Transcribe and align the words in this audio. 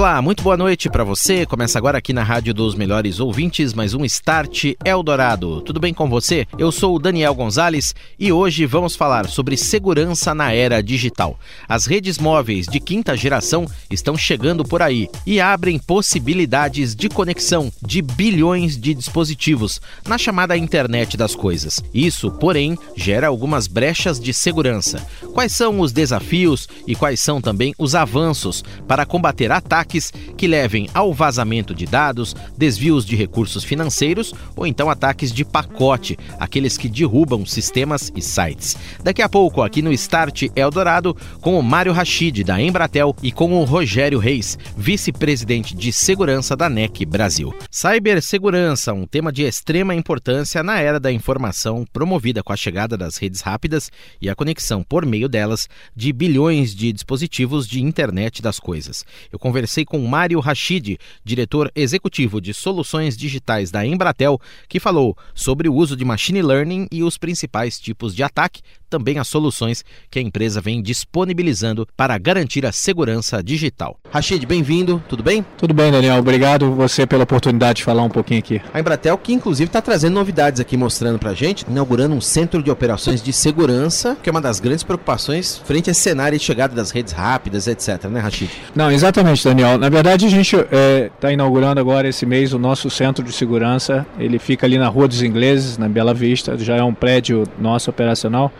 Olá, 0.00 0.22
muito 0.22 0.42
boa 0.42 0.56
noite 0.56 0.88
para 0.88 1.04
você. 1.04 1.44
Começa 1.44 1.76
agora 1.76 1.98
aqui 1.98 2.14
na 2.14 2.22
Rádio 2.22 2.54
dos 2.54 2.74
Melhores 2.74 3.20
Ouvintes, 3.20 3.74
mais 3.74 3.92
um 3.92 4.02
Start 4.06 4.72
Eldorado. 4.82 5.60
Tudo 5.60 5.78
bem 5.78 5.92
com 5.92 6.08
você? 6.08 6.46
Eu 6.56 6.72
sou 6.72 6.96
o 6.96 6.98
Daniel 6.98 7.34
Gonzalez 7.34 7.94
e 8.18 8.32
hoje 8.32 8.64
vamos 8.64 8.96
falar 8.96 9.28
sobre 9.28 9.58
segurança 9.58 10.34
na 10.34 10.54
era 10.54 10.82
digital. 10.82 11.38
As 11.68 11.84
redes 11.84 12.16
móveis 12.16 12.66
de 12.66 12.80
quinta 12.80 13.14
geração 13.14 13.66
estão 13.90 14.16
chegando 14.16 14.64
por 14.64 14.80
aí 14.80 15.06
e 15.26 15.38
abrem 15.38 15.78
possibilidades 15.78 16.96
de 16.96 17.10
conexão 17.10 17.70
de 17.82 18.00
bilhões 18.00 18.78
de 18.78 18.94
dispositivos 18.94 19.82
na 20.08 20.16
chamada 20.16 20.56
internet 20.56 21.14
das 21.14 21.34
coisas. 21.34 21.78
Isso, 21.92 22.30
porém, 22.30 22.74
gera 22.96 23.26
algumas 23.26 23.66
brechas 23.66 24.18
de 24.18 24.32
segurança. 24.32 25.06
Quais 25.34 25.52
são 25.52 25.78
os 25.78 25.92
desafios 25.92 26.66
e 26.86 26.96
quais 26.96 27.20
são 27.20 27.38
também 27.38 27.74
os 27.78 27.94
avanços 27.94 28.64
para 28.88 29.04
combater 29.04 29.52
ataques 29.52 29.89
ataques 29.90 30.12
que 30.36 30.46
levem 30.46 30.88
ao 30.94 31.12
vazamento 31.12 31.74
de 31.74 31.84
dados, 31.84 32.34
desvios 32.56 33.04
de 33.04 33.16
recursos 33.16 33.64
financeiros 33.64 34.32
ou 34.54 34.66
então 34.66 34.88
ataques 34.88 35.32
de 35.32 35.44
pacote, 35.44 36.16
aqueles 36.38 36.78
que 36.78 36.88
derrubam 36.88 37.44
sistemas 37.44 38.12
e 38.14 38.22
sites. 38.22 38.76
Daqui 39.02 39.20
a 39.20 39.28
pouco, 39.28 39.62
aqui 39.62 39.82
no 39.82 39.92
Start 39.92 40.44
Eldorado, 40.54 41.16
com 41.40 41.58
o 41.58 41.62
Mário 41.62 41.92
Rachid, 41.92 42.44
da 42.44 42.60
Embratel, 42.60 43.14
e 43.22 43.32
com 43.32 43.52
o 43.52 43.64
Rogério 43.64 44.18
Reis, 44.18 44.56
vice-presidente 44.76 45.74
de 45.74 45.92
segurança 45.92 46.56
da 46.56 46.68
NEC 46.68 47.04
Brasil. 47.04 47.52
Cibersegurança, 47.70 48.92
um 48.92 49.06
tema 49.06 49.32
de 49.32 49.42
extrema 49.42 49.94
importância 49.94 50.62
na 50.62 50.78
era 50.78 51.00
da 51.00 51.10
informação, 51.10 51.84
promovida 51.92 52.42
com 52.42 52.52
a 52.52 52.56
chegada 52.56 52.96
das 52.96 53.16
redes 53.16 53.40
rápidas 53.40 53.90
e 54.20 54.28
a 54.28 54.34
conexão 54.34 54.82
por 54.82 55.04
meio 55.04 55.28
delas 55.28 55.68
de 55.96 56.12
bilhões 56.12 56.74
de 56.74 56.92
dispositivos 56.92 57.66
de 57.66 57.82
internet 57.82 58.40
das 58.40 58.60
coisas. 58.60 59.04
Eu 59.32 59.38
conversei 59.38 59.79
conversei 59.80 59.84
com 59.84 60.06
Mário 60.06 60.40
Rachid, 60.40 60.98
diretor 61.24 61.70
executivo 61.74 62.40
de 62.40 62.52
soluções 62.52 63.16
digitais 63.16 63.70
da 63.70 63.84
Embratel, 63.84 64.40
que 64.68 64.80
falou 64.80 65.16
sobre 65.34 65.68
o 65.68 65.74
uso 65.74 65.96
de 65.96 66.04
machine 66.04 66.42
learning 66.42 66.86
e 66.90 67.02
os 67.02 67.16
principais 67.16 67.78
tipos 67.78 68.14
de 68.14 68.22
ataque, 68.22 68.62
também 68.90 69.18
as 69.18 69.28
soluções 69.28 69.84
que 70.10 70.18
a 70.18 70.22
empresa 70.22 70.60
vem 70.60 70.82
disponibilizando 70.82 71.86
para 71.96 72.18
garantir 72.18 72.66
a 72.66 72.72
segurança 72.72 73.42
digital. 73.42 73.96
Rachid, 74.10 74.44
bem-vindo, 74.44 75.02
tudo 75.08 75.22
bem? 75.22 75.46
Tudo 75.56 75.72
bem, 75.72 75.92
Daniel. 75.92 76.18
Obrigado 76.18 76.72
você 76.72 77.06
pela 77.06 77.22
oportunidade 77.22 77.78
de 77.78 77.84
falar 77.84 78.02
um 78.02 78.08
pouquinho 78.08 78.40
aqui. 78.40 78.60
A 78.74 78.80
Embratel, 78.80 79.16
que 79.16 79.32
inclusive 79.32 79.68
está 79.68 79.80
trazendo 79.80 80.14
novidades 80.14 80.60
aqui, 80.60 80.76
mostrando 80.76 81.18
para 81.18 81.30
a 81.30 81.34
gente, 81.34 81.64
inaugurando 81.68 82.14
um 82.14 82.20
centro 82.20 82.62
de 82.62 82.70
operações 82.70 83.22
de 83.22 83.32
segurança, 83.32 84.16
que 84.20 84.28
é 84.28 84.32
uma 84.32 84.40
das 84.40 84.58
grandes 84.58 84.82
preocupações 84.82 85.58
frente 85.64 85.88
a 85.88 85.92
esse 85.92 86.00
cenário 86.00 86.36
de 86.36 86.44
chegada 86.44 86.74
das 86.74 86.90
redes 86.90 87.12
rápidas, 87.12 87.68
etc, 87.68 88.04
né, 88.06 88.18
Rachid? 88.18 88.50
Não, 88.74 88.90
exatamente, 88.90 89.44
Daniel. 89.44 89.78
Na 89.78 89.88
verdade, 89.88 90.26
a 90.26 90.28
gente 90.28 90.56
está 90.56 90.68
é, 90.72 91.10
tá 91.20 91.32
inaugurando 91.32 91.80
agora 91.80 92.08
esse 92.08 92.26
mês 92.26 92.52
o 92.52 92.58
nosso 92.58 92.90
centro 92.90 93.22
de 93.22 93.32
segurança. 93.32 94.04
Ele 94.18 94.38
fica 94.38 94.66
ali 94.66 94.78
na 94.78 94.88
Rua 94.88 95.06
dos 95.06 95.22
Ingleses, 95.22 95.78
na 95.78 95.88
Bela 95.88 96.12
Vista. 96.12 96.58
Já 96.58 96.76
é 96.76 96.82
um 96.82 96.94
prédio 96.94 97.44
nosso 97.58 97.90
operacional. 97.90 98.52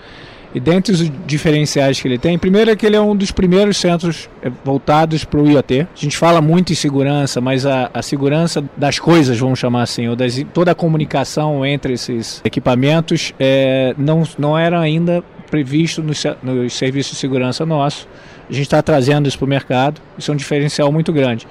E 0.55 0.59
dentre 0.59 0.93
os 0.93 1.11
diferenciais 1.27 2.01
que 2.01 2.09
ele 2.09 2.19
tem, 2.19 2.39
primeiro 2.39 2.71
é 2.71 2.77
que 2.77 2.85
ele 2.85 2.97
é 2.97 3.01
um 3.01 3.15
dos 3.15 3.31
primeiros 3.31 3.77
centros 3.77 4.29
é, 4.43 4.51
voltados 4.65 5.25
para 5.25 5.41
o 5.41 5.49
IoT. 5.49 5.83
A 5.83 5.87
gente 5.95 6.17
fala 6.17 6.41
muito 6.41 6.73
em 6.73 6.77
segurança, 6.77 7.41
mas 7.41 7.65
a, 7.65 7.91
a 7.95 8.03
segurança 8.03 8.65
das 8.77 8.99
coisas, 8.99 9.39
vamos 9.39 9.59
chamar 9.59 9.83
assim, 9.83 10.09
ou 10.09 10.17
das, 10.17 10.43
toda 10.53 10.73
a 10.73 10.75
comunicação 10.75 11.65
entre 11.65 11.93
esses 11.93 12.41
equipamentos 12.45 13.33
é, 13.39 13.95
não, 13.97 14.25
não 14.39 14.59
era 14.59 14.81
ainda 14.81 15.23
previsto 15.51 16.03
nos, 16.03 16.23
nos 16.43 16.73
serviços 16.73 17.13
de 17.13 17.19
segurança 17.19 17.65
nossos. 17.65 18.09
A 18.49 18.53
gente 18.53 18.63
está 18.63 18.83
trazendo 18.83 19.29
isso 19.29 19.39
para 19.39 19.47
o 19.47 19.49
mercado, 19.49 20.01
isso 20.19 20.31
é 20.31 20.35
um 20.35 20.37
diferencial 20.37 20.91
muito 20.91 21.13
grande. 21.13 21.47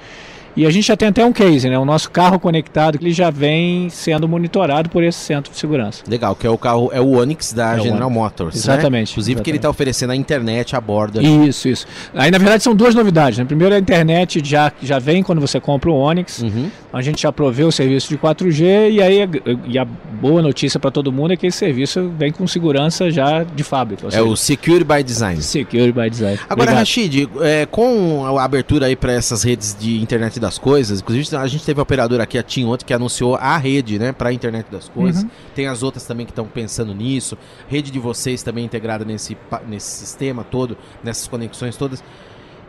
E 0.56 0.66
a 0.66 0.70
gente 0.70 0.86
já 0.86 0.96
tem 0.96 1.08
até 1.08 1.24
um 1.24 1.32
case, 1.32 1.68
né? 1.68 1.78
O 1.78 1.84
nosso 1.84 2.10
carro 2.10 2.38
conectado, 2.38 2.98
que 2.98 3.04
ele 3.04 3.12
já 3.12 3.30
vem 3.30 3.88
sendo 3.88 4.28
monitorado 4.28 4.88
por 4.88 5.02
esse 5.02 5.18
centro 5.18 5.52
de 5.52 5.58
segurança. 5.58 6.02
Legal, 6.08 6.34
que 6.34 6.46
é 6.46 6.50
o 6.50 6.58
carro, 6.58 6.90
é 6.92 7.00
o 7.00 7.12
Onix 7.12 7.52
da 7.52 7.76
é 7.76 7.80
General 7.80 8.10
Motors. 8.10 8.54
Né? 8.54 8.60
Exatamente. 8.60 9.08
Né? 9.08 9.12
Inclusive 9.12 9.32
exatamente. 9.32 9.44
que 9.44 9.50
ele 9.50 9.58
está 9.58 9.70
oferecendo 9.70 10.10
a 10.10 10.16
internet 10.16 10.74
a 10.74 10.80
bordo. 10.80 11.20
Isso, 11.20 11.68
isso. 11.68 11.86
Aí 12.14 12.30
na 12.30 12.38
verdade 12.38 12.62
são 12.62 12.74
duas 12.74 12.94
novidades. 12.94 13.38
Né? 13.38 13.44
Primeiro 13.44 13.74
a 13.74 13.78
internet 13.78 14.40
já, 14.44 14.72
já 14.82 14.98
vem 14.98 15.22
quando 15.22 15.40
você 15.40 15.60
compra 15.60 15.90
o 15.90 15.94
Onix. 15.94 16.42
Uhum. 16.42 16.70
A 16.92 17.02
gente 17.02 17.22
já 17.22 17.32
proveu 17.32 17.68
o 17.68 17.72
serviço 17.72 18.08
de 18.08 18.18
4G 18.18 18.90
e 18.90 19.02
aí 19.02 19.28
e 19.66 19.78
a 19.78 19.84
boa 19.84 20.42
notícia 20.42 20.80
para 20.80 20.90
todo 20.90 21.12
mundo 21.12 21.32
é 21.32 21.36
que 21.36 21.46
esse 21.46 21.58
serviço 21.58 22.10
vem 22.18 22.32
com 22.32 22.46
segurança 22.46 23.10
já 23.10 23.44
de 23.44 23.62
fábrica. 23.62 24.08
É 24.10 24.20
o 24.20 24.34
Secure 24.34 24.82
by 24.82 25.02
Design. 25.02 25.40
Secure 25.40 25.92
by 25.92 26.10
Design. 26.10 26.38
Agora, 26.48 26.70
Obrigado. 26.70 26.78
Rashid, 26.78 27.28
é, 27.42 27.66
com 27.66 28.26
a 28.26 28.42
abertura 28.42 28.86
aí 28.86 28.96
para 28.96 29.12
essas 29.12 29.42
redes 29.44 29.76
de 29.78 30.00
internet 30.00 30.39
das 30.40 30.58
coisas, 30.58 31.00
inclusive 31.00 31.36
a 31.36 31.46
gente 31.46 31.64
teve 31.64 31.78
a 31.78 31.82
operadora 31.82 32.22
aqui, 32.22 32.38
a 32.38 32.42
TIM, 32.42 32.64
ontem, 32.64 32.84
que 32.84 32.94
anunciou 32.94 33.36
a 33.36 33.56
rede, 33.56 33.98
né, 33.98 34.12
para 34.12 34.30
a 34.30 34.32
internet 34.32 34.66
das 34.70 34.88
coisas. 34.88 35.22
Uhum. 35.22 35.30
Tem 35.54 35.66
as 35.66 35.82
outras 35.82 36.04
também 36.04 36.26
que 36.26 36.32
estão 36.32 36.46
pensando 36.46 36.94
nisso. 36.94 37.36
Rede 37.68 37.90
de 37.90 37.98
vocês 37.98 38.42
também 38.42 38.64
integrada 38.64 39.04
nesse, 39.04 39.36
nesse 39.68 39.90
sistema 39.98 40.42
todo, 40.42 40.76
nessas 41.04 41.28
conexões 41.28 41.76
todas. 41.76 42.02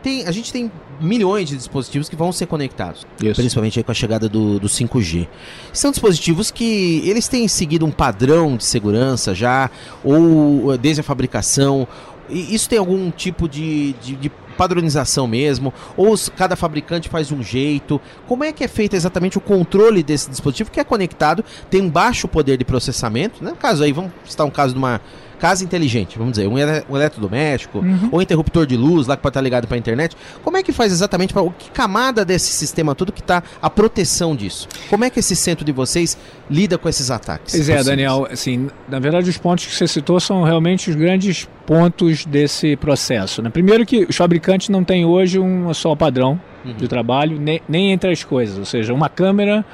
Tem, 0.02 0.26
a 0.26 0.32
gente 0.32 0.52
tem 0.52 0.70
milhões 1.00 1.48
de 1.48 1.56
dispositivos 1.56 2.08
que 2.08 2.16
vão 2.16 2.32
ser 2.32 2.46
conectados, 2.46 3.06
Isso. 3.22 3.40
principalmente 3.40 3.80
com 3.82 3.90
a 3.92 3.94
chegada 3.94 4.28
do, 4.28 4.58
do 4.58 4.66
5G. 4.66 5.28
São 5.72 5.92
dispositivos 5.92 6.50
que 6.50 7.02
eles 7.08 7.28
têm 7.28 7.46
seguido 7.46 7.86
um 7.86 7.90
padrão 7.90 8.56
de 8.56 8.64
segurança 8.64 9.32
já, 9.32 9.70
ou 10.02 10.76
desde 10.76 11.00
a 11.00 11.04
fabricação. 11.04 11.86
Isso 12.28 12.68
tem 12.68 12.80
algum 12.80 13.12
tipo 13.12 13.48
de, 13.48 13.92
de, 14.02 14.16
de 14.16 14.32
padronização 14.52 15.26
mesmo? 15.26 15.72
Ou 15.96 16.14
cada 16.36 16.56
fabricante 16.56 17.08
faz 17.08 17.32
um 17.32 17.42
jeito? 17.42 18.00
Como 18.26 18.44
é 18.44 18.52
que 18.52 18.64
é 18.64 18.68
feito 18.68 18.94
exatamente 18.94 19.38
o 19.38 19.40
controle 19.40 20.02
desse 20.02 20.30
dispositivo 20.30 20.70
que 20.70 20.80
é 20.80 20.84
conectado, 20.84 21.44
tem 21.70 21.80
um 21.80 21.90
baixo 21.90 22.28
poder 22.28 22.56
de 22.56 22.64
processamento? 22.64 23.42
Né? 23.42 23.50
No 23.50 23.56
caso 23.56 23.82
aí, 23.82 23.92
vamos 23.92 24.12
citar 24.24 24.46
um 24.46 24.50
caso 24.50 24.74
de 24.74 24.78
uma 24.78 25.00
casa 25.42 25.64
inteligente, 25.64 26.16
vamos 26.16 26.34
dizer, 26.34 26.46
um, 26.46 26.56
eletrodoméstico, 26.56 27.80
uhum. 27.80 28.10
ou 28.12 28.22
interruptor 28.22 28.64
de 28.64 28.76
luz 28.76 29.08
lá 29.08 29.16
que 29.16 29.22
pode 29.24 29.32
estar 29.32 29.40
ligado 29.40 29.66
para 29.66 29.76
a 29.76 29.78
internet. 29.78 30.16
Como 30.44 30.56
é 30.56 30.62
que 30.62 30.70
faz 30.70 30.92
exatamente 30.92 31.34
para 31.34 31.42
que 31.50 31.68
camada 31.72 32.24
desse 32.24 32.52
sistema 32.52 32.94
todo 32.94 33.10
que 33.10 33.20
está 33.20 33.42
a 33.60 33.68
proteção 33.68 34.36
disso? 34.36 34.68
Como 34.88 35.04
é 35.04 35.10
que 35.10 35.18
esse 35.18 35.34
centro 35.34 35.64
de 35.64 35.72
vocês 35.72 36.16
lida 36.48 36.78
com 36.78 36.88
esses 36.88 37.10
ataques? 37.10 37.56
Pois 37.56 37.68
é, 37.68 37.82
Daniel, 37.82 38.28
assim, 38.30 38.70
na 38.88 39.00
verdade 39.00 39.28
os 39.28 39.36
pontos 39.36 39.66
que 39.66 39.74
você 39.74 39.88
citou 39.88 40.20
são 40.20 40.44
realmente 40.44 40.90
os 40.90 40.94
grandes 40.94 41.48
pontos 41.66 42.24
desse 42.24 42.76
processo. 42.76 43.42
Né? 43.42 43.50
Primeiro 43.50 43.84
que 43.84 44.06
os 44.08 44.14
fabricantes 44.14 44.68
não 44.68 44.84
têm 44.84 45.04
hoje 45.04 45.40
um 45.40 45.74
só 45.74 45.96
padrão 45.96 46.40
uhum. 46.64 46.74
de 46.74 46.86
trabalho, 46.86 47.36
nem, 47.40 47.60
nem 47.68 47.90
entre 47.90 48.12
as 48.12 48.22
coisas, 48.22 48.58
ou 48.58 48.64
seja, 48.64 48.94
uma 48.94 49.08
câmera 49.08 49.64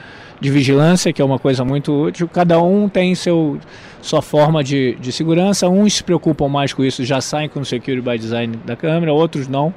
de 0.41 0.51
vigilância, 0.51 1.13
que 1.13 1.21
é 1.21 1.25
uma 1.25 1.39
coisa 1.39 1.65
muito 1.65 1.93
útil. 1.93 2.29
Cada 2.29 2.61
um 2.61 2.89
tem 2.89 3.15
seu, 3.15 3.59
sua 4.01 4.23
forma 4.23 4.63
de, 4.63 4.95
de 4.97 5.13
segurança. 5.13 5.69
Uns 5.69 5.95
se 5.95 6.05
preocupam 6.05 6.49
mais 6.49 6.73
com 6.73 6.85
isso, 6.85 7.05
já 7.05 7.21
saem 7.21 7.49
com 7.49 7.61
o 7.61 7.65
Security 7.65 8.09
by 8.09 8.19
Design 8.19 8.57
da 8.65 8.77
câmera, 8.77 9.13
outros 9.13 9.49
não. 9.49 9.75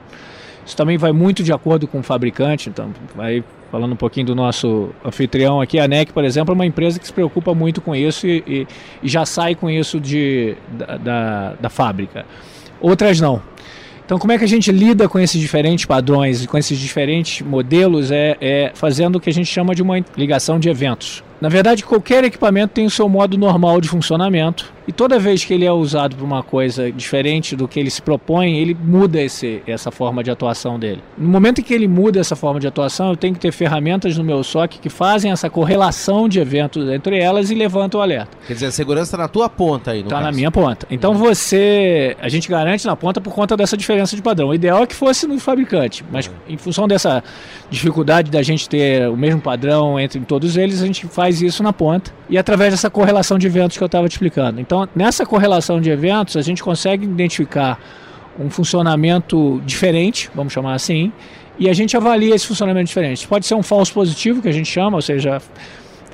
Isso 0.65 0.77
também 0.77 0.97
vai 0.97 1.11
muito 1.11 1.43
de 1.43 1.51
acordo 1.51 1.87
com 1.87 1.99
o 1.99 2.03
fabricante. 2.03 2.69
Então, 2.69 2.91
vai 3.15 3.43
falando 3.71 3.93
um 3.93 3.97
pouquinho 3.97 4.27
do 4.27 4.35
nosso 4.35 4.89
anfitrião 5.03 5.61
aqui, 5.61 5.79
a 5.79 5.87
NEC, 5.87 6.11
por 6.11 6.25
exemplo, 6.25 6.51
é 6.51 6.55
uma 6.55 6.65
empresa 6.65 6.99
que 6.99 7.07
se 7.07 7.13
preocupa 7.13 7.55
muito 7.55 7.79
com 7.79 7.95
isso 7.95 8.27
e, 8.27 8.43
e, 8.45 8.67
e 9.01 9.07
já 9.07 9.25
sai 9.25 9.55
com 9.55 9.69
isso 9.69 9.97
de, 9.97 10.57
da, 10.69 10.97
da, 10.97 11.53
da 11.53 11.69
fábrica. 11.69 12.25
Outras 12.81 13.21
não. 13.21 13.41
Então, 14.11 14.19
como 14.19 14.33
é 14.33 14.37
que 14.37 14.43
a 14.43 14.47
gente 14.47 14.73
lida 14.73 15.07
com 15.07 15.17
esses 15.17 15.39
diferentes 15.39 15.85
padrões 15.85 16.43
e 16.43 16.47
com 16.47 16.57
esses 16.57 16.77
diferentes 16.77 17.47
modelos? 17.47 18.11
É, 18.11 18.35
é 18.41 18.71
fazendo 18.75 19.15
o 19.15 19.21
que 19.21 19.29
a 19.29 19.33
gente 19.33 19.45
chama 19.45 19.73
de 19.73 19.81
uma 19.81 20.03
ligação 20.17 20.59
de 20.59 20.67
eventos. 20.67 21.23
Na 21.41 21.49
verdade, 21.49 21.83
qualquer 21.83 22.23
equipamento 22.23 22.73
tem 22.75 22.85
o 22.85 22.89
seu 22.89 23.09
modo 23.09 23.35
normal 23.35 23.81
de 23.81 23.89
funcionamento 23.89 24.71
e 24.87 24.91
toda 24.91 25.17
vez 25.17 25.45
que 25.45 25.53
ele 25.53 25.63
é 25.63 25.71
usado 25.71 26.15
para 26.15 26.25
uma 26.25 26.43
coisa 26.43 26.91
diferente 26.91 27.55
do 27.55 27.67
que 27.67 27.79
ele 27.79 27.89
se 27.89 28.01
propõe, 28.01 28.57
ele 28.57 28.75
muda 28.75 29.21
esse, 29.21 29.61
essa 29.65 29.89
forma 29.91 30.23
de 30.23 30.29
atuação 30.29 30.77
dele. 30.77 31.01
No 31.17 31.29
momento 31.29 31.61
em 31.61 31.63
que 31.63 31.73
ele 31.73 31.87
muda 31.87 32.19
essa 32.19 32.35
forma 32.35 32.59
de 32.59 32.67
atuação, 32.67 33.09
eu 33.09 33.15
tenho 33.15 33.33
que 33.33 33.39
ter 33.39 33.51
ferramentas 33.51 34.17
no 34.17 34.23
meu 34.23 34.43
SOC 34.43 34.79
que 34.79 34.89
fazem 34.89 35.31
essa 35.31 35.49
correlação 35.49 36.27
de 36.27 36.39
eventos 36.39 36.89
entre 36.89 37.17
elas 37.17 37.49
e 37.51 37.55
levantam 37.55 37.99
o 38.01 38.03
alerta. 38.03 38.37
Quer 38.45 38.53
dizer, 38.53 38.65
a 38.65 38.71
segurança 38.71 39.03
está 39.03 39.17
na 39.19 39.27
tua 39.27 39.47
ponta 39.47 39.91
aí, 39.91 40.01
Está 40.01 40.19
na 40.19 40.31
minha 40.31 40.51
ponta. 40.51 40.85
Então 40.91 41.13
uhum. 41.13 41.19
você, 41.19 42.17
a 42.19 42.27
gente 42.27 42.49
garante 42.49 42.85
na 42.85 42.95
ponta 42.95 43.21
por 43.21 43.33
conta 43.33 43.55
dessa 43.55 43.77
diferença 43.77 44.13
de 44.15 44.21
padrão. 44.21 44.49
O 44.49 44.53
ideal 44.53 44.83
é 44.83 44.87
que 44.87 44.95
fosse 44.95 45.25
no 45.25 45.39
fabricante, 45.39 46.03
mas 46.11 46.27
uhum. 46.27 46.33
em 46.49 46.57
função 46.57 46.87
dessa 46.87 47.23
dificuldade 47.69 48.29
da 48.29 48.41
gente 48.41 48.67
ter 48.67 49.07
o 49.07 49.15
mesmo 49.15 49.39
padrão 49.39 49.99
entre 49.99 50.19
todos 50.21 50.57
eles, 50.57 50.81
a 50.81 50.85
gente 50.85 51.07
faz 51.07 51.30
faz 51.31 51.41
isso 51.41 51.63
na 51.63 51.71
ponta 51.71 52.11
e 52.29 52.37
através 52.37 52.73
dessa 52.73 52.89
correlação 52.89 53.39
de 53.39 53.47
eventos 53.47 53.77
que 53.77 53.83
eu 53.83 53.85
estava 53.85 54.07
te 54.09 54.13
explicando. 54.13 54.59
Então, 54.59 54.87
nessa 54.93 55.25
correlação 55.25 55.79
de 55.79 55.89
eventos, 55.89 56.35
a 56.35 56.41
gente 56.41 56.61
consegue 56.61 57.05
identificar 57.05 57.79
um 58.37 58.49
funcionamento 58.49 59.61
diferente, 59.65 60.29
vamos 60.35 60.51
chamar 60.51 60.73
assim, 60.73 61.11
e 61.57 61.69
a 61.69 61.73
gente 61.73 61.95
avalia 61.95 62.35
esse 62.35 62.45
funcionamento 62.45 62.87
diferente. 62.87 63.25
Pode 63.27 63.45
ser 63.45 63.55
um 63.55 63.63
falso 63.63 63.93
positivo, 63.93 64.41
que 64.41 64.49
a 64.49 64.51
gente 64.51 64.69
chama, 64.69 64.97
ou 64.97 65.01
seja, 65.01 65.41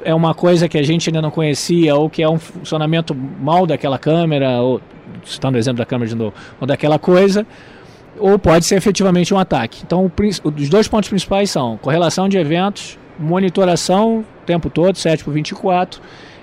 é 0.04 0.14
uma 0.14 0.36
coisa 0.36 0.70
que 0.70 0.78
a 0.78 0.84
gente 0.84 1.10
ainda 1.10 1.22
não 1.22 1.32
conhecia 1.32 1.96
ou 1.96 2.10
que 2.10 2.22
é 2.22 2.30
um 2.30 2.38
funcionamento 2.38 3.16
mal 3.16 3.66
daquela 3.66 3.98
câmera, 3.98 4.62
ou 4.62 4.80
citando 5.26 5.58
o 5.58 5.60
exemplo 5.60 5.80
da 5.80 5.86
câmera 5.86 6.10
de 6.10 6.16
novo, 6.16 6.34
ou 6.62 6.68
daquela 6.68 7.00
coisa, 7.00 7.46
ou 8.20 8.38
pode 8.38 8.66
ser 8.66 8.76
efetivamente 8.76 9.34
um 9.34 9.40
ataque. 9.40 9.82
Então, 9.84 10.12
os 10.44 10.70
dois 10.70 10.88
pontos 10.88 11.10
principais 11.10 11.50
são 11.50 11.78
correlação 11.78 12.30
de 12.30 12.38
eventos, 12.38 13.00
monitoração 13.20 14.20
o 14.20 14.26
tempo 14.46 14.70
todo, 14.70 14.98
7 14.98 15.24
por 15.24 15.34
24, 15.34 16.02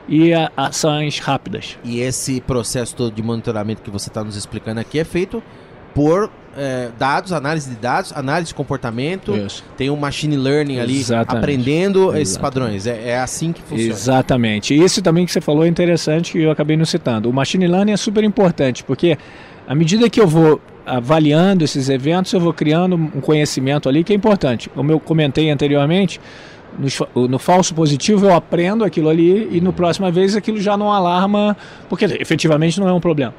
e 0.09 0.33
a, 0.33 0.51
ações 0.57 1.19
rápidas. 1.19 1.79
E 1.85 2.01
esse 2.01 2.41
processo 2.41 2.95
todo 2.95 3.15
de 3.15 3.23
monitoramento 3.23 3.83
que 3.83 3.91
você 3.91 4.09
está 4.09 4.23
nos 4.23 4.37
explicando 4.37 4.81
aqui 4.81 4.99
é 4.99 5.05
feito 5.05 5.43
por 5.95 6.31
é, 6.57 6.91
dados, 6.99 7.33
análise 7.33 7.71
de 7.71 7.77
dados, 7.77 8.13
análise 8.13 8.49
de 8.49 8.55
comportamento. 8.55 9.35
Isso. 9.37 9.65
Tem 9.77 9.91
um 9.91 9.97
machine 9.97 10.37
learning 10.37 10.81
ali 10.81 10.99
Exatamente. 10.99 11.43
aprendendo 11.43 11.99
Exatamente. 12.01 12.23
esses 12.23 12.37
padrões. 12.37 12.87
É, 12.87 13.09
é, 13.11 13.19
assim 13.19 13.53
que 13.53 13.63
funciona. 13.63 13.93
Exatamente. 13.93 14.75
Isso 14.75 15.01
também 15.01 15.25
que 15.25 15.33
você 15.33 15.41
falou 15.41 15.65
é 15.65 15.69
interessante 15.69 16.37
e 16.39 16.43
eu 16.43 16.51
acabei 16.51 16.77
não 16.77 16.85
citando. 16.85 17.31
O 17.31 17.33
machine 17.33 17.67
learning 17.67 17.93
é 17.93 17.97
super 17.97 18.25
importante 18.25 18.85
porque 18.85 19.17
à 19.67 19.75
medida 19.75 20.09
que 20.11 20.21
eu 20.21 20.27
vou 20.27 20.61
avaliando 20.87 21.65
esses 21.65 21.89
eventos, 21.89 22.33
eu 22.33 22.41
vou 22.41 22.53
criando 22.53 22.95
um 22.95 23.21
conhecimento 23.21 23.89
ali 23.89 24.05
que 24.05 24.13
é 24.13 24.17
importante. 24.17 24.69
Como 24.69 24.93
eu 24.93 25.01
comentei 25.01 25.51
anteriormente, 25.51 26.21
no, 26.79 27.29
no, 27.29 27.39
falso 27.39 27.75
positivo 27.75 28.27
eu 28.27 28.35
aprendo 28.35 28.85
aquilo 28.85 29.09
ali 29.09 29.57
e 29.57 29.61
no 29.61 29.73
próxima 29.73 30.11
vez 30.11 30.37
aquilo 30.37 30.61
já 30.61 30.77
não 30.77 30.93
alarma, 30.93 31.57
porque 31.89 32.05
efetivamente 32.05 32.81
não 32.81 32.89
é 32.89 32.93
um 32.93 33.01
problema. 33.01 33.35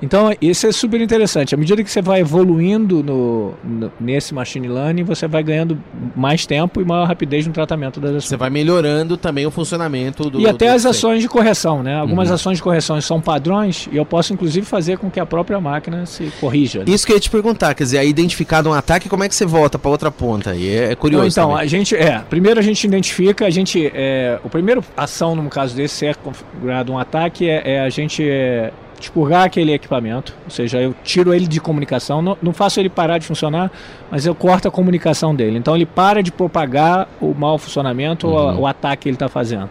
Então, 0.00 0.32
isso 0.40 0.66
é 0.66 0.72
super 0.72 1.00
interessante. 1.00 1.54
À 1.54 1.58
medida 1.58 1.82
que 1.82 1.90
você 1.90 2.00
vai 2.00 2.20
evoluindo 2.20 3.02
no, 3.02 3.54
no, 3.64 3.92
nesse 4.00 4.32
machine 4.32 4.68
learning, 4.68 5.02
você 5.02 5.26
vai 5.26 5.42
ganhando 5.42 5.78
mais 6.14 6.46
tempo 6.46 6.80
e 6.80 6.84
maior 6.84 7.06
rapidez 7.06 7.46
no 7.46 7.52
tratamento 7.52 8.00
das 8.00 8.10
ações. 8.10 8.24
Você 8.24 8.36
vai 8.36 8.50
melhorando 8.50 9.16
também 9.16 9.46
o 9.46 9.50
funcionamento 9.50 10.30
do. 10.30 10.40
E 10.40 10.46
até 10.46 10.70
do 10.70 10.74
as 10.74 10.86
ações 10.86 11.20
de 11.22 11.28
correção, 11.28 11.82
né? 11.82 11.96
Algumas 11.96 12.28
uhum. 12.28 12.34
ações 12.34 12.58
de 12.58 12.62
correção 12.62 13.00
são 13.00 13.20
padrões 13.20 13.88
e 13.90 13.96
eu 13.96 14.06
posso, 14.06 14.32
inclusive, 14.32 14.64
fazer 14.66 14.98
com 14.98 15.10
que 15.10 15.18
a 15.18 15.26
própria 15.26 15.60
máquina 15.60 16.06
se 16.06 16.32
corrija. 16.40 16.80
Né? 16.80 16.86
Isso 16.88 17.06
que 17.06 17.12
eu 17.12 17.16
ia 17.16 17.20
te 17.20 17.30
perguntar, 17.30 17.74
quer 17.74 17.84
dizer, 17.84 17.98
aí 17.98 18.08
identificado 18.08 18.68
um 18.68 18.74
ataque, 18.74 19.08
como 19.08 19.24
é 19.24 19.28
que 19.28 19.34
você 19.34 19.46
volta 19.46 19.78
para 19.78 19.90
outra 19.90 20.10
ponta? 20.10 20.54
E 20.54 20.68
é, 20.68 20.92
é 20.92 20.94
curioso. 20.94 21.26
Então, 21.26 21.50
também. 21.50 21.64
a 21.64 21.66
gente. 21.66 21.96
É, 21.96 22.20
primeiro 22.28 22.60
a 22.60 22.62
gente 22.62 22.84
identifica, 22.84 23.46
a 23.46 23.50
gente. 23.50 23.90
É, 23.94 24.38
o 24.44 24.48
primeiro 24.48 24.84
ação, 24.96 25.34
no 25.34 25.48
caso 25.50 25.74
desse, 25.74 25.96
se 25.96 26.06
é 26.06 26.14
configurado 26.14 26.92
um 26.92 26.98
ataque, 26.98 27.48
é, 27.48 27.74
é 27.74 27.80
a 27.80 27.90
gente. 27.90 28.22
É, 28.22 28.72
expurgar 29.00 29.44
aquele 29.44 29.72
equipamento, 29.72 30.34
ou 30.44 30.50
seja, 30.50 30.80
eu 30.80 30.94
tiro 31.04 31.32
ele 31.32 31.46
de 31.46 31.60
comunicação, 31.60 32.20
não, 32.20 32.36
não, 32.42 32.52
faço 32.52 32.80
ele 32.80 32.88
parar 32.88 33.18
de 33.18 33.26
funcionar, 33.26 33.70
mas 34.10 34.26
eu 34.26 34.34
corto 34.34 34.68
a 34.68 34.70
comunicação 34.70 35.34
dele. 35.34 35.58
Então 35.58 35.74
ele 35.74 35.86
para 35.86 36.22
de 36.22 36.32
propagar 36.32 37.08
o 37.20 37.34
mau 37.34 37.58
funcionamento 37.58 38.26
uhum. 38.26 38.56
ou 38.56 38.60
o 38.60 38.66
ataque 38.66 39.02
que 39.02 39.08
ele 39.08 39.16
está 39.16 39.28
fazendo. 39.28 39.70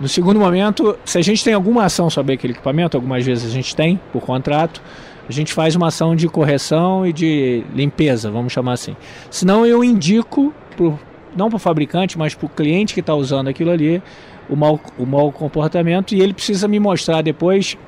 No 0.00 0.08
segundo 0.08 0.40
momento, 0.40 0.98
se 1.04 1.18
a 1.18 1.22
gente 1.22 1.42
tem 1.44 1.54
alguma 1.54 1.84
ação 1.84 2.10
sobre 2.10 2.34
aquele 2.34 2.52
equipamento, 2.52 2.96
algumas 2.96 3.24
vezes 3.24 3.48
a 3.48 3.54
gente 3.54 3.74
tem 3.74 4.00
por 4.12 4.22
contrato, 4.22 4.82
a 5.28 5.32
gente 5.32 5.52
faz 5.52 5.74
uma 5.74 5.88
ação 5.88 6.14
de 6.14 6.28
correção 6.28 7.06
e 7.06 7.12
de 7.12 7.64
limpeza, 7.74 8.30
vamos 8.30 8.52
chamar 8.52 8.72
assim. 8.72 8.96
Senão 9.30 9.64
eu 9.64 9.82
indico, 9.82 10.52
pro, 10.76 10.98
não 11.36 11.48
para 11.48 11.56
o 11.56 11.60
fabricante, 11.60 12.18
mas 12.18 12.34
para 12.34 12.46
o 12.46 12.48
cliente 12.48 12.92
que 12.92 13.00
está 13.00 13.14
usando 13.14 13.48
aquilo 13.48 13.70
ali, 13.70 14.02
o 14.48 14.56
mau, 14.56 14.78
o 14.98 15.06
mau 15.06 15.32
comportamento 15.32 16.14
e 16.14 16.20
ele 16.20 16.34
precisa 16.34 16.68
me 16.68 16.78
mostrar 16.78 17.22
depois 17.22 17.78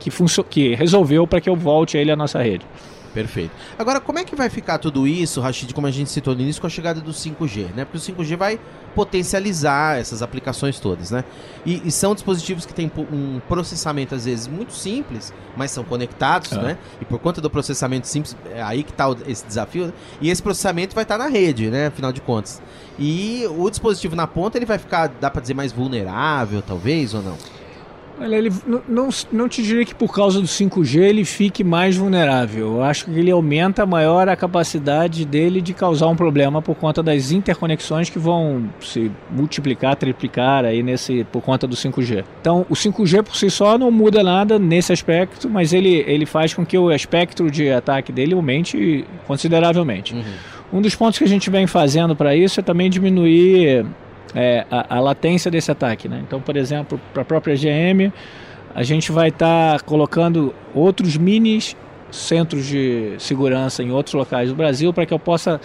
que, 0.00 0.10
que 0.48 0.74
resolveu 0.74 1.26
para 1.26 1.40
que 1.40 1.48
eu 1.48 1.54
volte 1.54 1.96
a 1.96 2.00
ele 2.00 2.10
à 2.10 2.16
nossa 2.16 2.42
rede. 2.42 2.66
Perfeito. 3.12 3.50
Agora, 3.76 4.00
como 4.00 4.18
é 4.20 4.24
que 4.24 4.36
vai 4.36 4.48
ficar 4.48 4.78
tudo 4.78 5.06
isso, 5.06 5.40
Rashid, 5.40 5.74
como 5.74 5.86
a 5.86 5.90
gente 5.90 6.10
citou 6.10 6.34
no 6.34 6.42
início, 6.42 6.60
com 6.60 6.66
a 6.66 6.70
chegada 6.70 7.00
do 7.00 7.10
5G, 7.10 7.74
né? 7.74 7.84
Porque 7.84 7.98
o 7.98 8.00
5G 8.00 8.36
vai 8.36 8.60
potencializar 8.94 9.98
essas 9.98 10.22
aplicações 10.22 10.78
todas, 10.78 11.10
né? 11.10 11.24
E, 11.66 11.82
e 11.84 11.90
são 11.90 12.14
dispositivos 12.14 12.64
que 12.64 12.72
têm 12.72 12.90
um 12.96 13.40
processamento, 13.48 14.14
às 14.14 14.26
vezes, 14.26 14.46
muito 14.46 14.72
simples, 14.72 15.32
mas 15.56 15.72
são 15.72 15.82
conectados, 15.82 16.52
é. 16.52 16.62
né? 16.62 16.78
E 17.00 17.04
por 17.04 17.18
conta 17.18 17.40
do 17.40 17.50
processamento 17.50 18.06
simples, 18.06 18.36
é 18.52 18.62
aí 18.62 18.84
que 18.84 18.92
está 18.92 19.06
esse 19.26 19.44
desafio, 19.44 19.86
né? 19.86 19.92
E 20.20 20.30
esse 20.30 20.42
processamento 20.42 20.94
vai 20.94 21.02
estar 21.02 21.18
tá 21.18 21.24
na 21.24 21.30
rede, 21.30 21.68
né? 21.68 21.88
Afinal 21.88 22.12
de 22.12 22.20
contas. 22.20 22.62
E 22.96 23.44
o 23.58 23.68
dispositivo 23.68 24.14
na 24.14 24.28
ponta, 24.28 24.56
ele 24.56 24.66
vai 24.66 24.78
ficar, 24.78 25.08
dá 25.20 25.28
para 25.28 25.40
dizer, 25.40 25.54
mais 25.54 25.72
vulnerável, 25.72 26.62
talvez, 26.62 27.12
ou 27.12 27.22
não? 27.22 27.36
Olha, 28.20 28.36
ele 28.36 28.52
não, 28.66 28.82
não, 28.86 29.08
não, 29.32 29.48
te 29.48 29.62
diria 29.62 29.82
que 29.82 29.94
por 29.94 30.14
causa 30.14 30.42
do 30.42 30.46
5G 30.46 31.00
ele 31.00 31.24
fique 31.24 31.64
mais 31.64 31.96
vulnerável. 31.96 32.76
Eu 32.76 32.82
acho 32.82 33.06
que 33.06 33.18
ele 33.18 33.30
aumenta 33.30 33.86
maior 33.86 34.28
a 34.28 34.36
capacidade 34.36 35.24
dele 35.24 35.62
de 35.62 35.72
causar 35.72 36.06
um 36.08 36.14
problema 36.14 36.60
por 36.60 36.74
conta 36.74 37.02
das 37.02 37.32
interconexões 37.32 38.10
que 38.10 38.18
vão 38.18 38.68
se 38.78 39.10
multiplicar, 39.30 39.96
triplicar 39.96 40.66
aí 40.66 40.82
nesse 40.82 41.24
por 41.32 41.40
conta 41.40 41.66
do 41.66 41.74
5G. 41.74 42.22
Então, 42.42 42.66
o 42.68 42.74
5G 42.74 43.22
por 43.22 43.34
si 43.34 43.48
só 43.48 43.78
não 43.78 43.90
muda 43.90 44.22
nada 44.22 44.58
nesse 44.58 44.92
aspecto, 44.92 45.48
mas 45.48 45.72
ele, 45.72 46.04
ele 46.06 46.26
faz 46.26 46.52
com 46.52 46.66
que 46.66 46.76
o 46.76 46.92
espectro 46.92 47.50
de 47.50 47.70
ataque 47.70 48.12
dele 48.12 48.34
aumente 48.34 49.02
consideravelmente. 49.26 50.14
Uhum. 50.14 50.22
Um 50.74 50.82
dos 50.82 50.94
pontos 50.94 51.18
que 51.18 51.24
a 51.24 51.28
gente 51.28 51.48
vem 51.48 51.66
fazendo 51.66 52.14
para 52.14 52.36
isso 52.36 52.60
é 52.60 52.62
também 52.62 52.90
diminuir 52.90 53.86
é, 54.34 54.66
a, 54.70 54.96
a, 54.96 55.00
latência 55.00 55.50
desse 55.50 55.70
ataque. 55.70 56.08
Né? 56.08 56.22
Então, 56.26 56.40
por 56.40 56.56
exemplo, 56.56 57.00
para 57.12 57.22
a 57.22 57.24
própria 57.24 57.54
GM, 57.54 58.12
a 58.74 58.82
gente 58.82 59.10
vai 59.10 59.28
estar 59.28 59.78
tá 59.78 59.84
colocando 59.84 60.54
outros 60.74 61.16
mini 61.16 61.60
centros 62.10 62.66
de 62.66 63.14
segurança 63.18 63.82
em 63.82 63.90
outros 63.90 64.14
locais 64.14 64.48
do 64.48 64.54
Brasil 64.54 64.92
para 64.92 65.06
que 65.06 65.14
eu 65.14 65.18
possa 65.18 65.60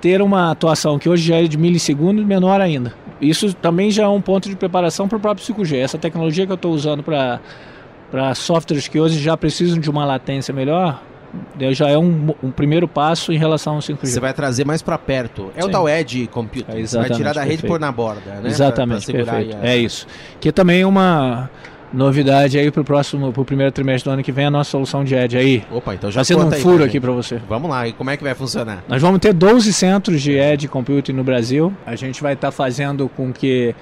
ter 0.00 0.20
uma 0.20 0.50
atuação 0.50 0.98
que 0.98 1.08
hoje 1.08 1.26
já 1.26 1.36
é 1.36 1.44
de 1.44 1.56
milissegundos 1.56 2.24
menor 2.24 2.60
ainda. 2.60 2.92
Isso 3.20 3.54
também 3.54 3.90
já 3.90 4.04
é 4.04 4.08
um 4.08 4.20
ponto 4.20 4.48
de 4.48 4.56
preparação 4.56 5.08
para 5.08 5.16
o 5.16 5.20
próprio 5.20 5.46
5G. 5.46 5.76
Essa 5.78 5.96
tecnologia 5.96 6.44
que 6.44 6.52
eu 6.52 6.56
estou 6.56 6.72
usando 6.72 7.02
para 7.02 8.34
softwares 8.34 8.88
que 8.88 9.00
hoje 9.00 9.18
já 9.18 9.36
precisam 9.36 9.78
de 9.78 9.88
uma 9.88 10.04
latência 10.04 10.52
melhor, 10.52 11.02
já 11.72 11.88
é 11.88 11.98
um, 11.98 12.34
um, 12.42 12.50
primeiro 12.50 12.86
passo 12.86 13.32
em 13.32 13.36
relação 13.36 13.74
ao 13.74 13.80
5G. 13.80 14.06
Você 14.06 14.20
vai 14.20 14.32
trazer 14.32 14.64
mais 14.64 14.82
para 14.82 14.98
perto. 14.98 15.50
É 15.56 15.62
Sim. 15.62 15.68
o 15.68 15.70
tal 15.70 15.88
Edge 15.88 16.26
Computer. 16.26 16.76
É, 16.76 16.86
Você 16.86 16.98
vai 16.98 17.10
tirar 17.10 17.34
da 17.34 17.42
rede 17.42 17.64
e 17.64 17.68
pôr 17.68 17.80
na 17.80 17.92
borda, 17.92 18.40
né? 18.40 18.48
Exatamente, 18.48 19.06
pra, 19.06 19.24
pra 19.24 19.32
perfeito. 19.34 19.56
A... 19.62 19.68
É 19.68 19.76
isso. 19.76 20.06
Que 20.40 20.52
também 20.52 20.82
é 20.82 20.86
uma 20.86 21.50
novidade 21.94 22.58
aí 22.58 22.70
para 22.70 22.80
o 22.80 22.84
próximo, 22.84 23.32
para 23.32 23.40
o 23.40 23.44
primeiro 23.44 23.70
trimestre 23.72 24.10
do 24.10 24.14
ano 24.14 24.22
que 24.22 24.32
vem, 24.32 24.46
a 24.46 24.50
nossa 24.50 24.70
solução 24.70 25.04
de 25.04 25.14
Edge 25.14 25.36
aí. 25.36 25.64
Opa, 25.70 25.94
então 25.94 26.10
já 26.10 26.18
Vai 26.18 26.24
sendo 26.24 26.46
um 26.46 26.52
furo 26.52 26.84
aqui 26.84 27.00
para 27.00 27.12
você. 27.12 27.40
Vamos 27.48 27.70
lá, 27.70 27.86
e 27.86 27.92
como 27.92 28.10
é 28.10 28.16
que 28.16 28.24
vai 28.24 28.34
funcionar? 28.34 28.82
Nós 28.88 29.00
vamos 29.00 29.20
ter 29.20 29.32
12 29.32 29.72
centros 29.72 30.20
de 30.20 30.32
Edge 30.32 30.68
Computing 30.68 31.12
no 31.12 31.24
Brasil. 31.24 31.72
A 31.86 31.94
gente 31.94 32.20
vai 32.22 32.34
estar 32.34 32.48
tá 32.48 32.52
fazendo 32.52 33.08
com 33.08 33.32
que 33.32 33.74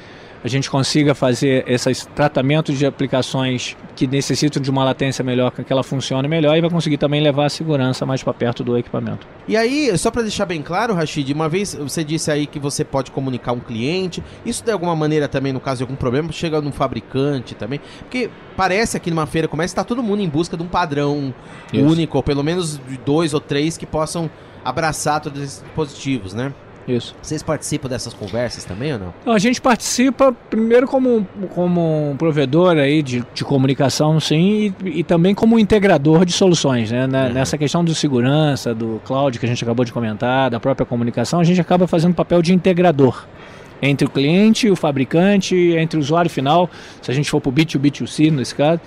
a 0.45 0.49
gente 0.49 0.69
consiga 0.69 1.15
fazer 1.15 1.65
esses 1.69 2.05
tratamentos 2.07 2.79
de 2.79 2.85
aplicações 2.85 3.77
que 3.95 4.07
necessitam 4.07 4.61
de 4.61 4.71
uma 4.71 4.85
latência 4.85 5.23
melhor, 5.23 5.53
que 5.53 5.73
ela 5.73 5.83
funcione 5.83 6.27
melhor 6.27 6.57
e 6.57 6.61
vai 6.61 6.71
conseguir 6.71 6.99
também 6.99 7.21
levar 7.21 7.47
a 7.47 7.49
segurança 7.49 8.05
mais 8.05 8.23
para 8.23 8.35
perto 8.35 8.65
do 8.65 8.77
equipamento. 8.77 9.27
E 9.47 9.57
aí, 9.57 9.97
só 9.97 10.11
para 10.11 10.23
deixar 10.23 10.47
bem 10.47 10.63
claro, 10.63 10.95
Rashid, 10.95 11.33
uma 11.33 11.49
vez 11.49 11.75
você 11.75 12.03
disse 12.03 12.31
aí 12.31 12.47
que 12.47 12.59
você 12.59 12.85
pode 12.85 13.11
comunicar 13.11 13.53
um 13.53 13.61
cliente, 13.61 14.23
isso 14.45 14.65
de 14.65 14.73
alguma 14.73 14.97
maneira 14.97 15.29
também, 15.29 15.53
no 15.53 15.61
caso 15.61 15.79
de 15.79 15.83
algum 15.85 15.97
problema, 15.97 16.33
chega 16.33 16.61
no 16.61 16.73
fabricante 16.73 17.55
também, 17.55 17.81
porque 18.01 18.31
parece 18.57 18.97
aqui 18.97 19.11
numa 19.11 19.27
feira 19.27 19.47
começa 19.47 19.73
está 19.73 19.85
todo 19.85 20.03
mundo 20.03 20.23
em 20.23 20.29
busca 20.29 20.57
de 20.57 20.63
um 20.63 20.69
padrão 20.69 21.33
isso. 21.73 21.85
único, 21.85 22.17
ou 22.17 22.23
pelo 22.23 22.43
menos 22.43 22.81
de 22.89 22.97
dois 22.99 23.33
ou 23.33 23.41
três 23.41 23.77
que 23.77 23.87
possam 23.87 24.31
abraçar 24.65 25.21
todos 25.21 25.43
esses 25.43 25.63
dispositivos, 25.63 26.35
né? 26.35 26.53
Isso. 26.87 27.15
Vocês 27.23 27.43
participam 27.43 27.89
dessas 27.89 28.13
conversas 28.13 28.65
também 28.65 28.93
ou 28.93 28.99
não? 28.99 29.33
A 29.33 29.39
gente 29.39 29.61
participa 29.61 30.33
primeiro 30.51 30.87
como, 30.87 31.27
como 31.55 32.11
um 32.11 32.17
provedor 32.17 32.77
aí 32.77 33.03
de, 33.03 33.25
de 33.33 33.45
comunicação, 33.45 34.19
sim, 34.19 34.75
e, 34.85 35.01
e 35.01 35.05
também 35.05 35.35
como 35.35 35.59
integrador 35.59 36.25
de 36.25 36.33
soluções, 36.33 36.91
né? 36.91 37.05
Uhum. 37.05 37.33
Nessa 37.33 37.57
questão 37.57 37.85
de 37.85 37.95
segurança, 37.95 38.75
do 38.75 39.01
cloud 39.05 39.39
que 39.39 39.47
a 39.47 39.49
gente 39.49 39.63
acabou 39.63 39.85
de 39.85 39.93
comentar, 39.93 40.51
da 40.51 40.59
própria 40.59 40.85
comunicação, 40.85 41.41
a 41.41 41.45
gente 41.45 41.61
acaba 41.61 41.87
fazendo 41.87 42.15
papel 42.15 42.43
de 42.43 42.53
integrador 42.53 43.27
entre 43.81 44.07
o 44.07 44.11
cliente, 44.11 44.71
o 44.71 44.77
fabricante, 44.77 45.57
entre 45.77 45.99
o 45.99 46.01
usuário 46.01 46.31
final, 46.31 46.71
se 47.01 47.11
a 47.11 47.15
gente 47.15 47.29
for 47.29 47.41
para 47.41 47.51
o 47.51 47.53
B2B, 47.53 47.91
B2C 47.91 48.31
nesse 48.31 48.55
caso. 48.55 48.81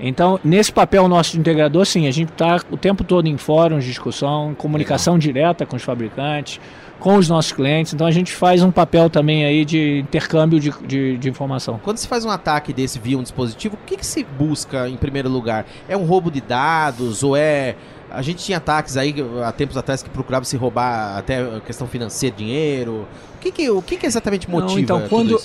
Então, 0.00 0.38
nesse 0.44 0.72
papel 0.72 1.08
nosso 1.08 1.32
de 1.32 1.40
integrador, 1.40 1.84
sim, 1.84 2.06
a 2.06 2.10
gente 2.12 2.30
está 2.30 2.60
o 2.70 2.76
tempo 2.76 3.02
todo 3.02 3.26
em 3.26 3.36
fóruns 3.36 3.82
de 3.82 3.90
discussão, 3.90 4.54
comunicação 4.54 5.14
Legal. 5.14 5.26
direta 5.26 5.66
com 5.66 5.74
os 5.74 5.82
fabricantes, 5.82 6.60
com 6.98 7.16
os 7.16 7.28
nossos 7.28 7.52
clientes. 7.52 7.92
Então 7.92 8.06
a 8.06 8.10
gente 8.10 8.32
faz 8.32 8.62
um 8.62 8.70
papel 8.70 9.08
também 9.08 9.44
aí 9.44 9.64
de 9.64 10.00
intercâmbio 10.00 10.58
de, 10.58 10.70
de, 10.86 11.16
de 11.16 11.28
informação. 11.28 11.80
Quando 11.82 11.98
se 11.98 12.08
faz 12.08 12.24
um 12.24 12.30
ataque 12.30 12.72
desse 12.72 12.98
via 12.98 13.18
um 13.18 13.22
dispositivo, 13.22 13.76
o 13.76 13.86
que, 13.86 13.96
que 13.96 14.06
se 14.06 14.24
busca 14.24 14.88
em 14.88 14.96
primeiro 14.96 15.28
lugar? 15.28 15.66
É 15.88 15.96
um 15.96 16.04
roubo 16.04 16.30
de 16.30 16.40
dados 16.40 17.22
ou 17.22 17.36
é 17.36 17.76
a 18.10 18.22
gente 18.22 18.42
tinha 18.42 18.56
ataques 18.56 18.96
aí 18.96 19.14
há 19.44 19.52
tempos 19.52 19.76
atrás 19.76 20.02
que 20.02 20.08
procuravam 20.08 20.44
se 20.44 20.56
roubar 20.56 21.18
até 21.18 21.60
questão 21.60 21.86
financeira, 21.86 22.34
dinheiro. 22.34 23.06
O 23.36 23.38
que, 23.38 23.52
que, 23.52 23.70
o 23.70 23.82
que, 23.82 23.96
que 23.96 24.06
exatamente 24.06 24.50
motiva? 24.50 24.72
Não, 24.72 24.78
então, 24.78 25.08
quando, 25.08 25.38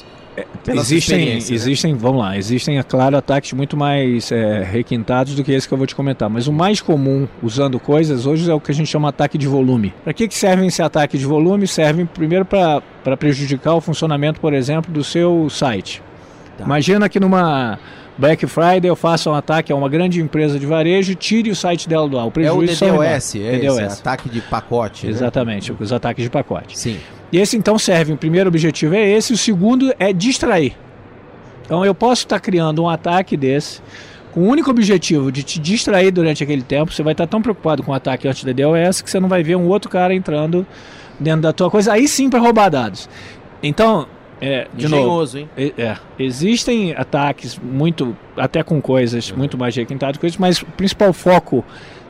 existem, 0.67 1.37
existem, 1.37 1.93
né? 1.93 1.99
vamos 1.99 2.21
lá, 2.21 2.37
existem, 2.37 2.77
é 2.77 2.83
claro, 2.83 3.17
ataques 3.17 3.53
muito 3.53 3.77
mais 3.77 4.31
é, 4.31 4.63
requintados 4.63 5.35
do 5.35 5.43
que 5.43 5.51
esse 5.51 5.67
que 5.67 5.73
eu 5.73 5.77
vou 5.77 5.87
te 5.87 5.95
comentar. 5.95 6.29
Mas 6.29 6.47
o 6.47 6.53
mais 6.53 6.81
comum 6.81 7.27
usando 7.41 7.79
coisas 7.79 8.25
hoje 8.25 8.49
é 8.49 8.53
o 8.53 8.59
que 8.59 8.71
a 8.71 8.73
gente 8.73 8.87
chama 8.87 9.09
ataque 9.09 9.37
de 9.37 9.47
volume. 9.47 9.93
Para 10.03 10.13
que, 10.13 10.27
que 10.27 10.35
servem 10.35 10.67
esse 10.67 10.81
ataque 10.81 11.17
de 11.17 11.25
volume? 11.25 11.67
Servem 11.67 12.05
primeiro 12.05 12.45
para 12.45 12.81
prejudicar 13.17 13.75
o 13.75 13.81
funcionamento, 13.81 14.39
por 14.39 14.53
exemplo, 14.53 14.91
do 14.91 15.03
seu 15.03 15.49
site. 15.49 16.01
Tá. 16.57 16.65
Imagina 16.65 17.09
que 17.09 17.19
numa 17.19 17.79
Black 18.17 18.45
Friday 18.45 18.89
eu 18.89 18.95
faço 18.95 19.29
um 19.29 19.33
ataque 19.33 19.71
a 19.71 19.75
uma 19.75 19.89
grande 19.89 20.21
empresa 20.21 20.59
de 20.59 20.65
varejo 20.65 21.15
tire 21.15 21.49
o 21.49 21.55
site 21.55 21.89
dela 21.89 22.07
do 22.07 22.19
ar. 22.19 22.27
O 22.27 22.31
prejuízo 22.31 22.85
é 22.85 22.91
o 22.91 22.99
DDoS, 22.99 23.35
é 23.35 23.59
DDoS. 23.59 23.77
Esse, 23.79 24.01
ataque 24.01 24.29
de 24.29 24.41
pacote. 24.41 25.05
Né? 25.05 25.11
Exatamente, 25.11 25.71
né? 25.71 25.77
os 25.79 25.91
ataques 25.91 26.23
de 26.23 26.29
pacote. 26.29 26.77
Sim. 26.77 26.99
E 27.31 27.39
esse 27.39 27.57
então 27.57 27.79
serve, 27.79 28.13
o 28.13 28.17
primeiro 28.17 28.47
objetivo 28.47 28.93
é 28.93 29.09
esse, 29.09 29.33
o 29.33 29.37
segundo 29.37 29.93
é 29.97 30.13
distrair. 30.13 30.77
Então 31.65 31.83
eu 31.83 31.95
posso 31.95 32.23
estar 32.23 32.39
criando 32.39 32.83
um 32.83 32.89
ataque 32.89 33.35
desse 33.35 33.81
com 34.31 34.41
o 34.41 34.47
único 34.47 34.69
objetivo 34.69 35.31
de 35.31 35.43
te 35.43 35.59
distrair 35.59 36.11
durante 36.11 36.43
aquele 36.43 36.61
tempo. 36.61 36.93
Você 36.93 37.01
vai 37.01 37.13
estar 37.13 37.25
tão 37.25 37.41
preocupado 37.41 37.81
com 37.83 37.91
o 37.91 37.95
ataque 37.95 38.27
antes 38.27 38.43
da 38.43 38.51
DOS 38.51 39.01
que 39.01 39.09
você 39.09 39.19
não 39.19 39.29
vai 39.29 39.43
ver 39.43 39.55
um 39.55 39.67
outro 39.67 39.89
cara 39.89 40.13
entrando 40.13 40.65
dentro 41.19 41.41
da 41.41 41.53
tua 41.53 41.69
coisa, 41.69 41.93
aí 41.93 42.07
sim 42.07 42.29
para 42.29 42.39
roubar 42.39 42.69
dados. 42.69 43.09
Então, 43.61 44.07
é, 44.43 44.67
de 44.73 44.85
Engenhoso, 44.87 45.39
novo, 45.39 45.49
hein? 45.57 45.73
É, 45.77 45.95
existem 46.19 46.93
ataques 46.93 47.57
muito, 47.57 48.15
até 48.35 48.61
com 48.61 48.81
coisas 48.81 49.29
uhum. 49.29 49.37
muito 49.37 49.57
mais 49.57 49.73
requintadas, 49.73 50.17
coisas, 50.17 50.37
mas 50.37 50.61
o 50.61 50.65
principal 50.65 51.13
foco 51.13 51.63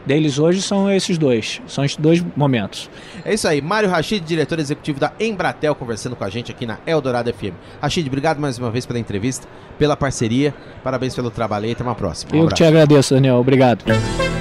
deles 0.04 0.40
hoje 0.40 0.60
são 0.62 0.92
esses 0.92 1.18
dois. 1.18 1.62
São 1.68 1.86
esses 1.86 1.96
dois 1.96 2.26
momentos. 2.36 2.90
É 3.24 3.36
isso 3.36 3.48
aí. 3.48 3.62
Mário 3.62 3.88
Rachid, 3.88 4.26
diretor 4.26 4.60
executivo 4.60 5.00
da 5.00 5.14
Embratel, 5.20 5.76
conversando 5.76 6.16
com 6.16 6.24
a 6.24 6.30
gente 6.30 6.52
aqui 6.52 6.66
na 6.66 6.80
Eldorado 6.88 7.32
FM. 7.32 7.54
Rachid, 7.80 8.08
obrigado 8.08 8.40
mais 8.40 8.58
uma 8.58 8.72
vez 8.72 8.86
pela 8.86 8.98
entrevista, 8.98 9.48
pela 9.78 9.96
parceria. 9.96 10.56
Parabéns 10.84 11.16
pelo 11.16 11.30
trabalho 11.30 11.68
e 11.68 11.72
até 11.72 11.84
uma 11.84 11.96
próxima. 11.96 12.36
Um 12.36 12.46
Eu 12.46 12.50
te 12.50 12.64
agradeço, 12.64 13.14
Daniel. 13.14 13.38
Obrigado. 13.38 13.86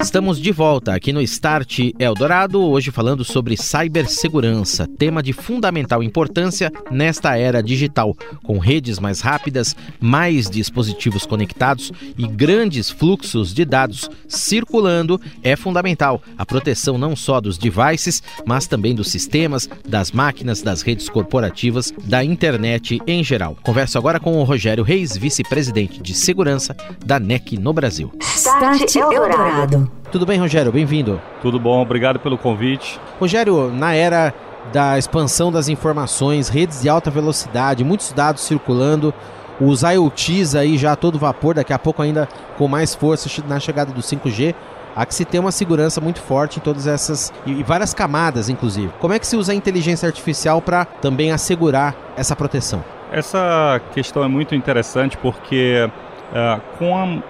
Estamos 0.00 0.38
de 0.38 0.52
volta 0.52 0.94
aqui 0.94 1.12
no 1.12 1.20
Start 1.22 1.78
Eldorado, 1.98 2.62
hoje 2.62 2.90
falando 2.90 3.24
sobre 3.24 3.56
cibersegurança, 3.56 4.86
tema 4.86 5.22
de 5.22 5.32
fundamental 5.32 6.02
importância 6.02 6.70
nesta 6.90 7.36
era 7.36 7.62
digital, 7.62 8.14
com 8.42 8.58
redes 8.58 8.98
mais 8.98 9.20
rápidas, 9.20 9.74
mais 10.00 10.48
dispositivos 10.50 11.24
conectados 11.24 11.90
e 12.18 12.26
grandes 12.26 12.90
fluxos 12.90 13.54
de 13.54 13.64
dados 13.64 14.08
circulando, 14.28 15.20
é 15.42 15.56
fundamental 15.56 16.22
a 16.36 16.44
proteção 16.44 16.98
não 16.98 17.16
só 17.16 17.40
dos 17.40 17.56
devices, 17.56 18.22
mas 18.44 18.66
também 18.66 18.94
dos 18.94 19.08
sistemas, 19.08 19.68
das 19.88 20.12
máquinas, 20.12 20.62
das 20.62 20.82
redes 20.82 21.08
corporativas, 21.08 21.92
da 22.04 22.22
internet 22.22 23.00
em 23.06 23.24
geral. 23.24 23.56
Converso 23.62 23.98
agora 23.98 24.20
com 24.20 24.38
o 24.38 24.44
Rogério 24.44 24.84
Reis, 24.84 25.16
vice-presidente 25.16 26.02
de 26.02 26.14
segurança 26.14 26.76
da 27.04 27.18
NEC 27.18 27.56
no 27.58 27.72
Brasil. 27.72 28.12
Start 28.20 28.94
Eldorado. 28.96 29.83
Tudo 30.10 30.26
bem, 30.26 30.38
Rogério? 30.38 30.70
Bem-vindo. 30.70 31.20
Tudo 31.42 31.58
bom, 31.58 31.80
obrigado 31.80 32.18
pelo 32.18 32.38
convite. 32.38 33.00
Rogério, 33.18 33.70
na 33.70 33.94
era 33.94 34.32
da 34.72 34.98
expansão 34.98 35.52
das 35.52 35.68
informações, 35.68 36.48
redes 36.48 36.82
de 36.82 36.88
alta 36.88 37.10
velocidade, 37.10 37.84
muitos 37.84 38.12
dados 38.12 38.42
circulando, 38.42 39.12
os 39.60 39.82
IoTs 39.82 40.54
aí 40.54 40.76
já 40.76 40.92
a 40.92 40.96
todo 40.96 41.18
vapor, 41.18 41.54
daqui 41.54 41.72
a 41.72 41.78
pouco 41.78 42.02
ainda 42.02 42.28
com 42.56 42.66
mais 42.66 42.94
força 42.94 43.28
na 43.46 43.60
chegada 43.60 43.92
do 43.92 44.00
5G, 44.00 44.54
há 44.94 45.04
que 45.06 45.14
se 45.14 45.24
ter 45.24 45.38
uma 45.38 45.52
segurança 45.52 46.00
muito 46.00 46.20
forte 46.20 46.58
em 46.58 46.62
todas 46.62 46.86
essas 46.86 47.32
e 47.46 47.62
várias 47.62 47.92
camadas, 47.92 48.48
inclusive. 48.48 48.92
Como 49.00 49.12
é 49.12 49.18
que 49.18 49.26
se 49.26 49.36
usa 49.36 49.52
a 49.52 49.54
inteligência 49.54 50.06
artificial 50.06 50.60
para 50.60 50.84
também 50.84 51.32
assegurar 51.32 51.94
essa 52.16 52.34
proteção? 52.34 52.84
Essa 53.12 53.80
questão 53.92 54.24
é 54.24 54.28
muito 54.28 54.54
interessante 54.54 55.16
porque 55.18 55.88
uh, 56.32 56.60
com 56.78 56.96
a 56.96 57.22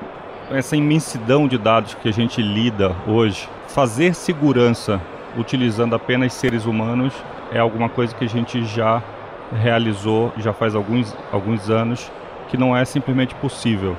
essa 0.51 0.77
imensidão 0.77 1.49
de 1.49 1.57
dados 1.57 1.95
que 1.95 2.09
a 2.09 2.13
gente 2.13 2.43
lida 2.43 2.95
hoje, 3.07 3.49
fazer 3.69 4.15
segurança 4.15 5.01
utilizando 5.37 5.95
apenas 5.95 6.33
seres 6.33 6.65
humanos 6.65 7.13
é 7.53 7.59
alguma 7.59 7.89
coisa 7.89 8.15
que 8.15 8.25
a 8.25 8.29
gente 8.29 8.65
já 8.65 9.03
realizou 9.53 10.33
já 10.39 10.53
faz 10.53 10.75
alguns, 10.75 11.15
alguns 11.33 11.71
anos 11.71 12.11
que 12.49 12.57
não 12.57 12.77
é 12.77 12.85
simplesmente 12.85 13.35
possível. 13.35 13.97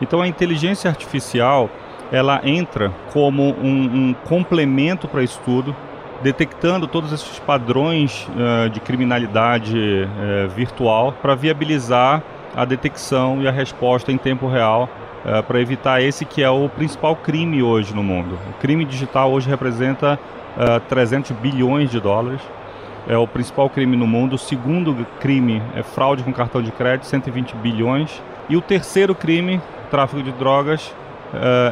Então 0.00 0.20
a 0.20 0.28
inteligência 0.28 0.88
artificial 0.88 1.70
ela 2.10 2.40
entra 2.44 2.92
como 3.12 3.42
um, 3.42 4.10
um 4.10 4.14
complemento 4.24 5.08
para 5.08 5.22
estudo, 5.22 5.74
detectando 6.22 6.86
todos 6.86 7.12
esses 7.12 7.38
padrões 7.38 8.28
uh, 8.28 8.68
de 8.68 8.80
criminalidade 8.80 9.76
uh, 9.76 10.48
virtual 10.50 11.12
para 11.20 11.34
viabilizar 11.34 12.22
a 12.54 12.64
detecção 12.64 13.40
e 13.40 13.48
a 13.48 13.50
resposta 13.50 14.12
em 14.12 14.18
tempo 14.18 14.46
real 14.46 14.88
uh, 15.24 15.42
para 15.42 15.60
evitar 15.60 16.02
esse 16.02 16.24
que 16.24 16.42
é 16.42 16.50
o 16.50 16.68
principal 16.68 17.16
crime 17.16 17.62
hoje 17.62 17.94
no 17.94 18.02
mundo. 18.02 18.38
O 18.50 18.60
crime 18.60 18.84
digital 18.84 19.30
hoje 19.30 19.48
representa 19.48 20.18
uh, 20.56 20.76
eh, 20.76 20.80
300 20.88 21.32
bilhões 21.32 21.90
de 21.90 22.00
dólares. 22.00 22.40
É 23.08 23.16
o 23.16 23.26
principal 23.26 23.68
crime 23.68 23.96
no 23.96 24.06
mundo. 24.06 24.34
O 24.34 24.38
segundo 24.38 25.06
crime 25.18 25.60
é 25.74 25.82
fraude 25.82 26.22
com 26.22 26.32
cartão 26.32 26.62
de 26.62 26.70
crédito, 26.70 27.06
120 27.06 27.56
bilhões. 27.56 28.22
E 28.48 28.56
o 28.56 28.60
terceiro 28.60 29.14
crime, 29.14 29.60
tráfico 29.90 30.22
de 30.22 30.30
drogas, 30.32 30.94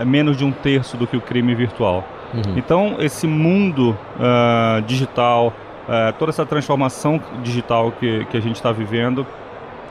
é 0.00 0.04
menos 0.04 0.36
de 0.36 0.44
um 0.44 0.50
terço 0.50 0.96
do 0.96 1.06
que 1.06 1.16
o 1.16 1.20
crime 1.20 1.54
virtual. 1.54 2.04
Uhum. 2.34 2.56
Então, 2.56 2.96
esse 2.98 3.26
mundo 3.26 3.96
uh, 4.16 4.80
digital, 4.82 5.52
uh, 5.88 6.12
toda 6.18 6.30
essa 6.30 6.46
transformação 6.46 7.20
digital 7.42 7.92
que, 7.92 8.24
que 8.26 8.36
a 8.36 8.40
gente 8.40 8.56
está 8.56 8.72
vivendo, 8.72 9.26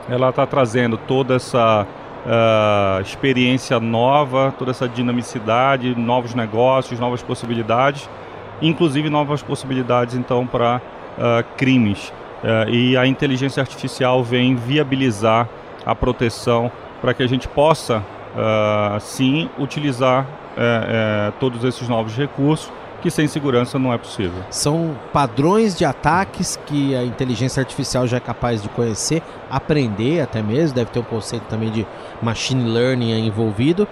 ela 0.08 0.30
está 0.30 0.46
trazendo 0.46 0.96
toda 0.96 1.34
essa 1.36 1.86
uh, 2.26 3.00
experiência 3.00 3.78
nova, 3.80 4.54
toda 4.58 4.70
essa 4.70 4.88
dinamicidade, 4.88 5.94
novos 5.94 6.34
negócios, 6.34 6.98
novas 7.00 7.22
possibilidades, 7.22 8.08
inclusive 8.60 9.08
novas 9.10 9.42
possibilidades 9.42 10.14
então 10.14 10.46
para 10.46 10.80
uh, 11.16 11.56
crimes. 11.56 12.12
Uh, 12.42 12.70
e 12.70 12.96
a 12.96 13.06
inteligência 13.06 13.60
artificial 13.60 14.24
vem 14.24 14.56
viabilizar 14.56 15.48
a 15.84 15.94
proteção 15.94 16.70
para 17.00 17.14
que 17.14 17.22
a 17.22 17.26
gente 17.26 17.48
possa 17.48 18.02
sim 19.00 19.50
utilizar 19.58 20.24
eh, 20.56 20.62
eh, 20.62 21.32
todos 21.38 21.62
esses 21.62 21.88
novos 21.88 22.16
recursos 22.16 22.70
que 23.00 23.10
sem 23.10 23.26
segurança 23.26 23.78
não 23.78 23.92
é 23.92 23.98
possível. 23.98 24.42
São 24.50 24.96
padrões 25.12 25.76
de 25.76 25.84
ataques 25.84 26.58
que 26.66 26.94
a 26.94 27.04
inteligência 27.04 27.60
artificial 27.60 28.06
já 28.06 28.18
é 28.18 28.20
capaz 28.20 28.62
de 28.62 28.68
conhecer, 28.68 29.22
aprender 29.50 30.20
até 30.20 30.42
mesmo, 30.42 30.74
deve 30.74 30.90
ter 30.90 31.00
um 31.00 31.04
conceito 31.04 31.44
também 31.44 31.70
de 31.70 31.86
machine 32.22 32.68
learning 32.68 33.26
envolvido. 33.26 33.86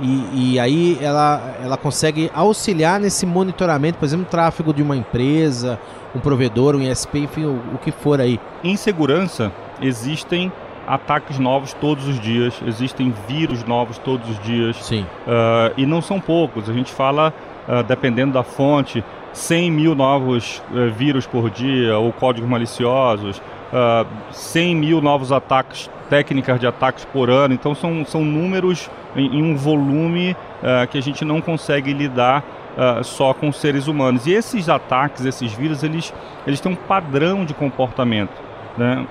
E, 0.00 0.54
e, 0.54 0.60
aí 0.60 0.98
ela, 1.00 1.54
ela 1.62 1.76
consegue 1.76 2.28
auxiliar 2.34 2.98
nesse 2.98 3.24
monitoramento, 3.24 3.96
por 3.96 4.04
exemplo, 4.04 4.26
tráfego 4.28 4.74
de 4.74 4.82
uma 4.82 4.96
empresa, 4.96 5.78
um 6.14 6.18
provedor, 6.18 6.74
um 6.74 6.80
ISP, 6.80 7.20
enfim, 7.20 7.44
o, 7.44 7.62
o 7.74 7.78
que 7.78 7.92
for 7.92 8.20
aí. 8.20 8.40
Em 8.64 8.76
segurança, 8.76 9.52
existem 9.80 10.52
ataques 10.86 11.38
novos 11.38 11.72
todos 11.72 12.06
os 12.06 12.20
dias, 12.20 12.60
existem 12.66 13.12
vírus 13.28 13.64
novos 13.64 13.98
todos 13.98 14.28
os 14.28 14.38
dias. 14.40 14.76
Sim. 14.76 15.02
Uh, 15.26 15.72
e 15.76 15.86
não 15.86 16.00
são 16.00 16.20
poucos. 16.20 16.68
A 16.68 16.72
gente 16.72 16.92
fala 16.92 17.32
uh, 17.68 17.82
dependendo 17.82 18.32
da 18.32 18.42
fonte, 18.42 19.04
100 19.32 19.70
mil 19.70 19.94
novos 19.94 20.62
uh, 20.70 20.90
vírus 20.92 21.26
por 21.26 21.50
dia 21.50 21.98
ou 21.98 22.12
códigos 22.12 22.48
maliciosos, 22.48 23.38
uh, 23.38 24.06
100 24.30 24.76
mil 24.76 25.00
novos 25.00 25.32
ataques, 25.32 25.90
técnicas 26.08 26.60
de 26.60 26.66
ataques 26.66 27.04
por 27.04 27.30
ano. 27.30 27.54
Então 27.54 27.74
são, 27.74 28.04
são 28.04 28.24
números 28.24 28.90
em, 29.16 29.38
em 29.38 29.42
um 29.42 29.56
volume 29.56 30.32
uh, 30.32 30.86
que 30.88 30.98
a 30.98 31.02
gente 31.02 31.24
não 31.24 31.40
consegue 31.40 31.92
lidar 31.92 32.44
Uh, 32.74 33.04
só 33.04 33.32
com 33.32 33.52
seres 33.52 33.86
humanos. 33.86 34.26
E 34.26 34.32
esses 34.32 34.68
ataques, 34.68 35.24
esses 35.24 35.52
vírus, 35.52 35.84
eles, 35.84 36.12
eles 36.44 36.58
têm 36.58 36.72
um 36.72 36.74
padrão 36.74 37.44
de 37.44 37.54
comportamento. 37.54 38.32
Né? 38.76 39.06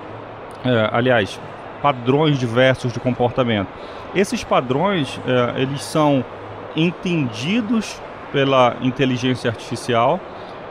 É, 0.66 0.90
aliás, 0.92 1.40
padrões 1.84 2.40
diversos 2.40 2.94
de 2.94 3.00
comportamento. 3.00 3.68
Esses 4.16 4.42
padrões, 4.44 5.18
uh, 5.18 5.58
eles 5.58 5.84
são 5.84 6.24
entendidos 6.76 8.02
pela 8.32 8.78
inteligência 8.82 9.50
artificial 9.50 10.20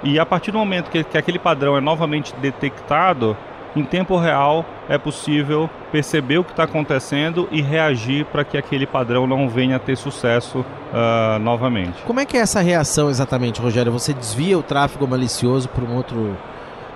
e 0.02 0.19
a 0.19 0.25
partir 0.25 0.50
do 0.50 0.59
momento 0.59 0.90
que, 0.90 1.04
que 1.04 1.19
aquele 1.19 1.38
padrão 1.38 1.76
é 1.76 1.81
novamente 1.81 2.35
detectado, 2.40 3.37
em 3.76 3.85
tempo 3.85 4.16
real 4.16 4.64
é 4.88 4.99
possível 4.99 5.69
perceber 5.90 6.38
o 6.38 6.45
que 6.45 6.50
está 6.50 6.64
acontecendo 6.64 7.49
e 7.50 7.62
reagir 7.62 8.25
para 8.26 8.45
que 8.45 8.57
aquele 8.57 8.87
padrão 8.87 9.26
não 9.26 9.49
venha 9.49 9.76
a 9.76 9.78
ter 9.78 9.97
sucesso 9.97 10.59
uh, 10.59 11.38
novamente. 11.38 12.02
Como 12.02 12.21
é 12.21 12.26
que 12.26 12.37
é 12.37 12.40
essa 12.40 12.61
reação 12.61 13.09
exatamente, 13.11 13.61
Rogério? 13.61 13.92
Você 13.92 14.12
desvia 14.12 14.59
o 14.59 14.62
tráfego 14.62 15.07
malicioso 15.07 15.69
para 15.69 15.85
um 15.85 15.95
outro 15.95 16.37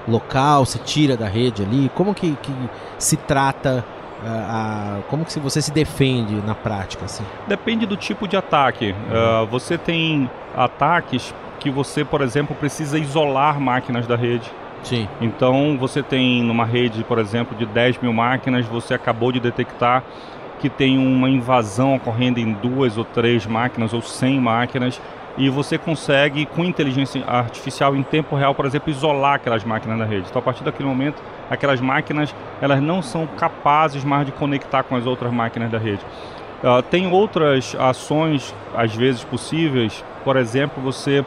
local, 0.08 0.64
se 0.64 0.78
tira 0.78 1.16
da 1.16 1.26
rede 1.26 1.62
ali? 1.62 1.90
Como 1.94 2.14
que, 2.14 2.37
que 2.42 2.52
se 2.99 3.16
trata 3.16 3.85
a, 4.25 4.99
como 5.08 5.25
que 5.25 5.38
você 5.38 5.61
se 5.61 5.70
defende 5.70 6.35
na 6.46 6.54
prática? 6.54 7.04
Assim? 7.04 7.25
Depende 7.46 7.87
do 7.87 7.96
tipo 7.96 8.26
de 8.26 8.37
ataque. 8.37 8.92
Uhum. 8.92 9.42
Uh, 9.42 9.46
você 9.46 9.76
tem 9.76 10.30
ataques 10.56 11.35
que 11.58 11.70
você, 11.70 12.04
por 12.04 12.20
exemplo, 12.20 12.54
precisa 12.54 12.99
isolar 12.99 13.61
máquinas 13.61 14.06
da 14.06 14.16
rede. 14.16 14.50
Sim. 14.82 15.08
Então 15.20 15.76
você 15.78 16.02
tem 16.02 16.42
numa 16.42 16.64
rede, 16.64 17.02
por 17.04 17.18
exemplo, 17.18 17.56
de 17.56 17.66
10 17.66 17.99
mil 17.99 18.12
máquinas, 18.12 18.66
você 18.66 18.94
acabou 18.94 19.32
de 19.32 19.40
detectar 19.40 20.04
que 20.61 20.70
tem 20.70 20.96
uma 20.96 21.28
invasão 21.28 21.94
ocorrendo 21.94 22.40
em 22.40 22.52
duas 22.52 22.96
ou 22.96 23.04
três 23.04 23.46
máquinas 23.46 23.92
ou 23.92 24.00
100 24.00 24.40
máquinas 24.40 25.00
e 25.36 25.50
você 25.50 25.76
consegue, 25.76 26.46
com 26.46 26.64
inteligência 26.64 27.22
artificial 27.26 27.94
em 27.94 28.02
tempo 28.02 28.34
real, 28.36 28.54
por 28.54 28.64
exemplo, 28.64 28.90
isolar 28.90 29.34
aquelas 29.34 29.64
máquinas 29.64 29.98
da 29.98 30.04
rede. 30.04 30.26
Então, 30.28 30.40
a 30.40 30.42
partir 30.42 30.64
daquele 30.64 30.88
momento, 30.88 31.22
aquelas 31.50 31.80
máquinas 31.80 32.34
elas 32.60 32.80
não 32.80 33.02
são 33.02 33.26
capazes 33.26 34.02
mais 34.02 34.26
de 34.26 34.32
conectar 34.32 34.82
com 34.82 34.96
as 34.96 35.06
outras 35.06 35.32
máquinas 35.32 35.70
da 35.70 35.78
rede. 35.78 36.00
Uh, 36.62 36.82
tem 36.82 37.12
outras 37.12 37.76
ações, 37.78 38.54
às 38.74 38.94
vezes 38.94 39.22
possíveis, 39.22 40.02
por 40.24 40.36
exemplo, 40.36 40.82
você 40.82 41.20
uh, 41.20 41.24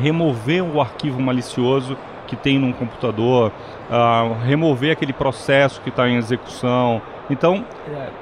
remover 0.00 0.64
o 0.64 0.80
arquivo 0.80 1.20
malicioso 1.20 1.98
que 2.26 2.34
tem 2.34 2.58
num 2.58 2.72
computador, 2.72 3.52
uh, 3.90 4.42
remover 4.42 4.92
aquele 4.92 5.12
processo 5.12 5.82
que 5.82 5.90
está 5.90 6.08
em 6.08 6.16
execução. 6.16 7.02
Então, 7.28 7.64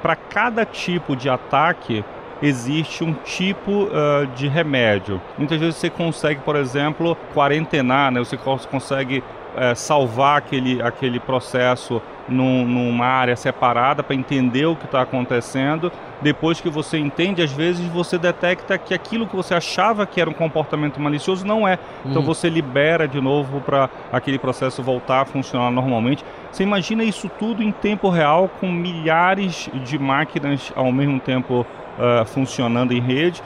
para 0.01 0.17
cada 0.17 0.65
tipo 0.65 1.15
de 1.15 1.29
ataque, 1.29 2.03
existe 2.41 3.03
um 3.03 3.13
tipo 3.13 3.83
uh, 3.85 4.27
de 4.35 4.47
remédio. 4.47 5.21
Muitas 5.37 5.59
vezes 5.59 5.75
você 5.75 5.89
consegue, 5.89 6.41
por 6.41 6.55
exemplo, 6.55 7.15
quarentenar, 7.33 8.11
né? 8.11 8.19
você 8.19 8.37
consegue 8.37 9.23
uh, 9.55 9.75
salvar 9.75 10.37
aquele, 10.37 10.81
aquele 10.81 11.19
processo 11.19 12.01
num, 12.27 12.65
numa 12.65 13.05
área 13.05 13.35
separada 13.35 14.01
para 14.01 14.15
entender 14.15 14.65
o 14.65 14.75
que 14.75 14.85
está 14.85 15.01
acontecendo. 15.01 15.91
Depois 16.21 16.61
que 16.61 16.69
você 16.69 16.97
entende, 16.97 17.41
às 17.41 17.51
vezes 17.51 17.85
você 17.87 18.17
detecta 18.17 18.77
que 18.77 18.93
aquilo 18.93 19.27
que 19.27 19.35
você 19.35 19.53
achava 19.53 20.05
que 20.05 20.21
era 20.21 20.29
um 20.29 20.33
comportamento 20.33 20.99
malicioso 20.99 21.45
não 21.45 21.67
é. 21.67 21.77
Então 22.05 22.21
uhum. 22.21 22.27
você 22.27 22.49
libera 22.49 23.07
de 23.07 23.19
novo 23.19 23.59
para 23.61 23.89
aquele 24.11 24.39
processo 24.39 24.81
voltar 24.81 25.21
a 25.21 25.25
funcionar 25.25 25.71
normalmente. 25.71 26.23
Você 26.51 26.63
imagina 26.63 27.03
isso 27.03 27.29
tudo 27.39 27.63
em 27.63 27.71
tempo 27.71 28.09
real 28.09 28.49
com 28.59 28.71
milhares 28.71 29.69
de 29.83 29.97
máquinas 29.97 30.71
ao 30.75 30.91
mesmo 30.91 31.19
tempo 31.19 31.65
uh, 31.97 32.25
funcionando 32.25 32.93
em 32.93 33.01
rede. 33.01 33.41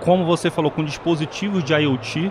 Como 0.00 0.24
você 0.24 0.50
falou, 0.50 0.70
com 0.70 0.84
dispositivos 0.84 1.62
de 1.62 1.72
IoT. 1.72 2.30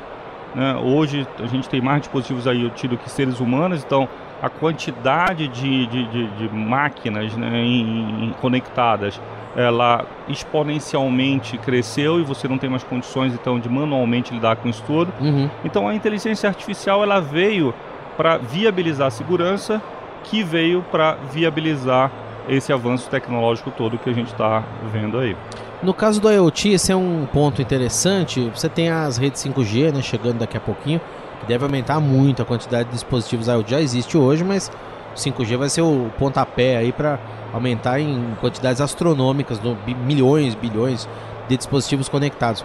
Né? 0.56 0.76
Hoje 0.76 1.28
a 1.40 1.48
gente 1.48 1.68
tem 1.68 1.82
mais 1.82 2.02
dispositivos 2.02 2.46
IoT 2.46 2.88
do 2.88 2.98
que 2.98 3.10
seres 3.10 3.40
humanos, 3.40 3.84
então 3.84 4.08
a 4.42 4.50
quantidade 4.50 5.48
de, 5.48 5.88
de, 5.88 6.06
de, 6.08 6.28
de 6.28 6.50
máquinas 6.54 7.36
né, 7.36 7.62
em, 7.62 8.26
em, 8.26 8.30
conectadas 8.42 9.20
ela 9.56 10.06
exponencialmente 10.28 11.58
cresceu 11.60 12.20
e 12.20 12.24
você 12.24 12.48
não 12.48 12.58
tem 12.58 12.70
mais 12.70 12.84
condições 12.84 13.34
então 13.34 13.60
de 13.60 13.70
manualmente 13.70 14.34
lidar 14.34 14.56
com 14.56 14.68
isso 14.68 14.84
tudo. 14.86 15.14
Uhum. 15.22 15.50
Então 15.64 15.88
a 15.88 15.94
inteligência 15.94 16.50
artificial 16.50 17.04
ela 17.04 17.20
veio 17.20 17.74
para 18.18 18.38
viabilizar 18.38 19.08
a 19.08 19.12
segurança, 19.12 19.82
que 20.24 20.44
veio 20.44 20.84
para 20.92 21.18
viabilizar 21.32 22.12
esse 22.50 22.74
avanço 22.74 23.10
tecnológico 23.10 23.72
todo 23.72 23.98
que 23.98 24.10
a 24.10 24.14
gente 24.14 24.32
está 24.32 24.64
vendo 24.92 25.20
aí. 25.20 25.36
No 25.84 25.94
caso 25.94 26.22
do 26.22 26.32
IoT, 26.32 26.70
esse 26.70 26.94
é 26.94 26.96
um 26.96 27.26
ponto 27.26 27.62
interessante. 27.62 28.50
Você 28.56 28.70
tem 28.70 28.90
as 28.90 29.18
redes 29.18 29.44
5G 29.44 29.92
né, 29.92 30.02
chegando 30.02 30.38
daqui 30.38 30.56
a 30.56 30.62
pouquinho, 30.62 31.02
que 31.42 31.46
deve 31.46 31.66
aumentar 31.66 32.00
muito 32.00 32.42
a 32.42 32.46
quantidade 32.46 32.86
de 32.86 32.94
dispositivos 32.94 33.48
IoT. 33.48 33.70
Já 33.70 33.82
existe 33.82 34.18
hoje, 34.18 34.46
mas 34.46 34.72
5G 35.14 35.58
vai 35.58 35.68
ser 35.68 35.82
o 35.82 36.10
pontapé 36.18 36.78
aí 36.78 36.94
para 36.94 37.20
aumentar 37.52 38.00
em 38.00 38.34
quantidades 38.40 38.80
astronômicas, 38.80 39.60
milhões, 40.06 40.56
bilhões 40.56 41.06
de 41.50 41.58
dispositivos 41.58 42.08
conectados. 42.08 42.64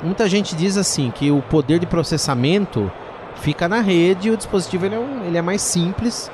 Muita 0.00 0.28
gente 0.28 0.54
diz 0.54 0.76
assim 0.76 1.10
que 1.10 1.32
o 1.32 1.42
poder 1.42 1.80
de 1.80 1.86
processamento 1.86 2.92
fica 3.40 3.68
na 3.68 3.80
rede 3.80 4.28
e 4.28 4.30
o 4.30 4.36
dispositivo 4.36 4.86
ele 4.86 4.94
é, 4.94 4.98
um, 5.00 5.24
ele 5.24 5.36
é 5.36 5.42
mais 5.42 5.62
simples 5.62 6.30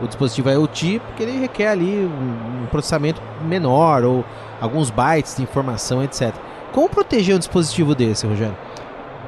o 0.00 0.06
dispositivo 0.06 0.50
IoT, 0.50 1.00
porque 1.00 1.22
ele 1.22 1.38
requer 1.38 1.68
ali 1.68 2.04
um, 2.04 2.66
processamento 2.66 3.20
menor 3.42 4.04
ou 4.04 4.24
alguns 4.60 4.90
bytes 4.90 5.36
de 5.36 5.42
informação, 5.42 6.02
etc. 6.02 6.34
Como 6.72 6.88
proteger 6.88 7.34
um 7.34 7.38
dispositivo 7.38 7.94
desse, 7.94 8.26
Rogério? 8.26 8.56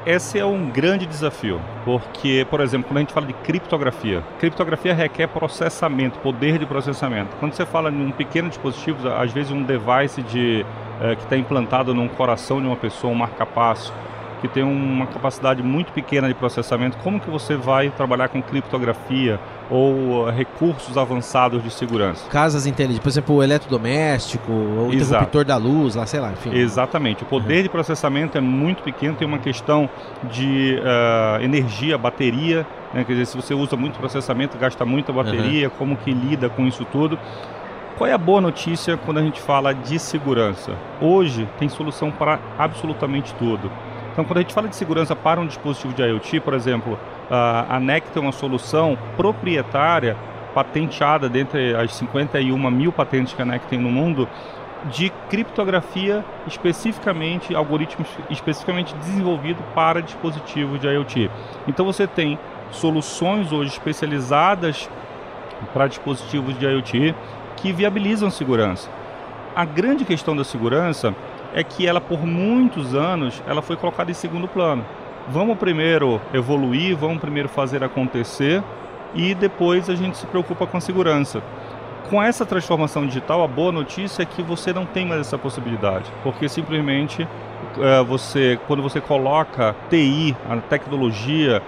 Esse 0.05 0.39
é 0.39 0.45
um 0.45 0.69
grande 0.69 1.05
desafio, 1.05 1.59
porque, 1.83 2.47
por 2.49 2.61
exemplo, 2.61 2.87
quando 2.87 2.97
a 2.97 2.99
gente 3.01 3.13
fala 3.13 3.27
de 3.27 3.33
criptografia, 3.33 4.23
criptografia 4.39 4.93
requer 4.93 5.27
processamento, 5.27 6.17
poder 6.19 6.57
de 6.57 6.65
processamento. 6.65 7.35
Quando 7.39 7.53
você 7.53 7.65
fala 7.65 7.91
em 7.91 8.05
um 8.05 8.11
pequeno 8.11 8.49
dispositivo, 8.49 9.09
às 9.09 9.31
vezes 9.31 9.51
um 9.51 9.61
device 9.61 10.21
de, 10.23 10.65
é, 11.01 11.15
que 11.15 11.23
está 11.23 11.35
implantado 11.35 11.93
num 11.93 12.07
coração 12.07 12.61
de 12.61 12.67
uma 12.67 12.77
pessoa, 12.77 13.11
um 13.11 13.15
marca-passo, 13.15 13.93
que 14.41 14.47
tem 14.47 14.63
uma 14.63 15.07
capacidade 15.07 15.61
muito 15.61 15.91
pequena 15.91 16.27
de 16.27 16.33
processamento, 16.33 16.97
como 16.97 17.19
que 17.19 17.29
você 17.29 17.55
vai 17.55 17.89
trabalhar 17.89 18.29
com 18.29 18.41
criptografia 18.41 19.39
ou 19.69 19.93
uh, 19.93 20.29
recursos 20.29 20.97
avançados 20.97 21.63
de 21.63 21.69
segurança? 21.69 22.27
Casas 22.29 22.65
inteligentes, 22.65 23.03
por 23.03 23.09
exemplo, 23.09 23.35
o 23.35 23.43
eletrodoméstico, 23.43 24.51
o 24.51 24.93
interruptor 24.93 25.45
da 25.45 25.57
luz, 25.57 25.95
lá, 25.95 26.05
sei 26.05 26.19
lá, 26.19 26.31
enfim. 26.31 26.53
Exatamente. 26.53 27.23
O 27.23 27.25
poder 27.25 27.57
uhum. 27.57 27.63
de 27.63 27.69
processamento 27.69 28.37
é 28.37 28.41
muito 28.41 28.81
pequeno, 28.83 29.15
tem 29.15 29.27
uma 29.27 29.39
questão 29.39 29.89
de 30.31 30.79
uh, 30.79 31.43
energia, 31.43 31.97
bateria, 31.97 32.65
né? 32.93 33.03
quer 33.03 33.13
dizer, 33.13 33.25
se 33.25 33.35
você 33.35 33.53
usa 33.53 33.75
muito 33.75 33.99
processamento, 33.99 34.57
gasta 34.57 34.85
muita 34.85 35.11
bateria, 35.11 35.67
uhum. 35.67 35.73
como 35.77 35.97
que 35.97 36.11
lida 36.11 36.49
com 36.49 36.65
isso 36.65 36.85
tudo? 36.85 37.19
Qual 37.97 38.09
é 38.09 38.13
a 38.13 38.17
boa 38.17 38.39
notícia 38.39 38.95
quando 38.95 39.17
a 39.17 39.21
gente 39.21 39.41
fala 39.41 39.73
de 39.73 39.99
segurança? 39.99 40.71
Hoje 41.01 41.45
tem 41.59 41.67
solução 41.67 42.09
para 42.09 42.39
absolutamente 42.57 43.35
tudo. 43.35 43.69
Então, 44.19 44.27
quando 44.27 44.39
a 44.39 44.41
gente 44.41 44.53
fala 44.53 44.67
de 44.67 44.75
segurança 44.75 45.15
para 45.15 45.39
um 45.39 45.47
dispositivo 45.47 45.93
de 45.93 46.03
IoT, 46.03 46.41
por 46.41 46.53
exemplo, 46.53 46.99
a 47.29 47.79
NEC 47.79 48.09
tem 48.09 48.21
uma 48.21 48.33
solução 48.33 48.97
proprietária, 49.15 50.17
patenteada 50.53 51.29
dentre 51.29 51.73
as 51.73 51.95
51 51.95 52.69
mil 52.69 52.91
patentes 52.91 53.33
que 53.33 53.41
a 53.41 53.45
NEC 53.45 53.65
tem 53.67 53.79
no 53.79 53.89
mundo, 53.89 54.27
de 54.91 55.09
criptografia 55.29 56.25
especificamente, 56.45 57.55
algoritmos 57.55 58.09
especificamente 58.29 58.93
desenvolvido 58.95 59.63
para 59.73 60.01
dispositivos 60.01 60.81
de 60.81 60.87
IoT. 60.87 61.31
Então 61.65 61.85
você 61.85 62.05
tem 62.05 62.37
soluções 62.71 63.53
hoje 63.53 63.71
especializadas 63.71 64.89
para 65.73 65.87
dispositivos 65.87 66.59
de 66.59 66.65
IoT 66.65 67.15
que 67.55 67.71
viabilizam 67.71 68.29
segurança. 68.29 68.89
A 69.55 69.63
grande 69.63 70.03
questão 70.03 70.35
da 70.35 70.43
segurança 70.43 71.15
é 71.53 71.63
que 71.63 71.87
ela 71.87 71.99
por 71.99 72.25
muitos 72.25 72.95
anos 72.95 73.41
ela 73.47 73.61
foi 73.61 73.75
colocada 73.75 74.11
em 74.11 74.13
segundo 74.13 74.47
plano. 74.47 74.85
Vamos 75.27 75.57
primeiro 75.57 76.19
evoluir, 76.33 76.95
vamos 76.95 77.19
primeiro 77.19 77.49
fazer 77.49 77.83
acontecer 77.83 78.63
e 79.13 79.33
depois 79.33 79.89
a 79.89 79.95
gente 79.95 80.17
se 80.17 80.25
preocupa 80.25 80.65
com 80.65 80.77
a 80.77 80.81
segurança. 80.81 81.41
Com 82.09 82.21
essa 82.21 82.45
transformação 82.45 83.05
digital, 83.05 83.43
a 83.43 83.47
boa 83.47 83.71
notícia 83.71 84.23
é 84.23 84.25
que 84.25 84.41
você 84.41 84.73
não 84.73 84.85
tem 84.85 85.05
mais 85.05 85.21
essa 85.21 85.37
possibilidade, 85.37 86.11
porque 86.23 86.49
simplesmente 86.49 87.27
é, 87.77 88.03
você, 88.03 88.59
quando 88.65 88.81
você 88.81 88.99
coloca 88.99 89.75
TI, 89.89 90.35
a 90.49 90.57
tecnologia 90.57 91.61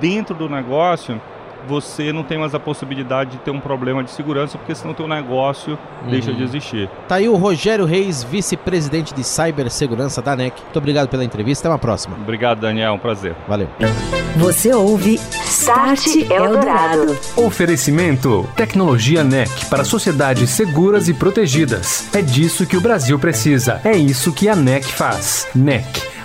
dentro 0.00 0.34
do 0.34 0.48
negócio, 0.48 1.20
você 1.68 2.12
não 2.12 2.22
tem 2.22 2.38
mais 2.38 2.54
a 2.54 2.60
possibilidade 2.60 3.32
de 3.32 3.38
ter 3.38 3.50
um 3.50 3.60
problema 3.60 4.02
de 4.02 4.10
segurança, 4.10 4.58
porque 4.58 4.74
senão 4.74 4.94
teu 4.94 5.08
negócio 5.08 5.78
uhum. 6.02 6.10
deixa 6.10 6.32
de 6.32 6.42
existir. 6.42 6.88
Tá 7.08 7.16
aí 7.16 7.28
o 7.28 7.36
Rogério 7.36 7.84
Reis, 7.84 8.22
vice-presidente 8.22 9.14
de 9.14 9.24
cibersegurança 9.24 10.22
da 10.22 10.36
NEC. 10.36 10.60
Muito 10.62 10.78
obrigado 10.78 11.08
pela 11.08 11.24
entrevista, 11.24 11.66
até 11.66 11.72
uma 11.72 11.78
próxima. 11.78 12.16
Obrigado, 12.20 12.60
Daniel, 12.60 12.94
um 12.94 12.98
prazer. 12.98 13.34
Valeu. 13.48 13.68
Você 14.36 14.72
ouve 14.72 15.14
Start 15.14 16.06
Eldorado. 16.30 17.16
Oferecimento: 17.36 18.48
Tecnologia 18.54 19.24
NEC 19.24 19.66
para 19.70 19.84
sociedades 19.84 20.50
seguras 20.50 21.08
e 21.08 21.14
protegidas. 21.14 22.08
É 22.14 22.20
disso 22.20 22.66
que 22.66 22.76
o 22.76 22.80
Brasil 22.80 23.18
precisa. 23.18 23.80
É 23.82 23.96
isso 23.96 24.32
que 24.32 24.48
a 24.48 24.54
NEC 24.54 24.84
faz. 24.84 25.48
NEC 25.54 26.15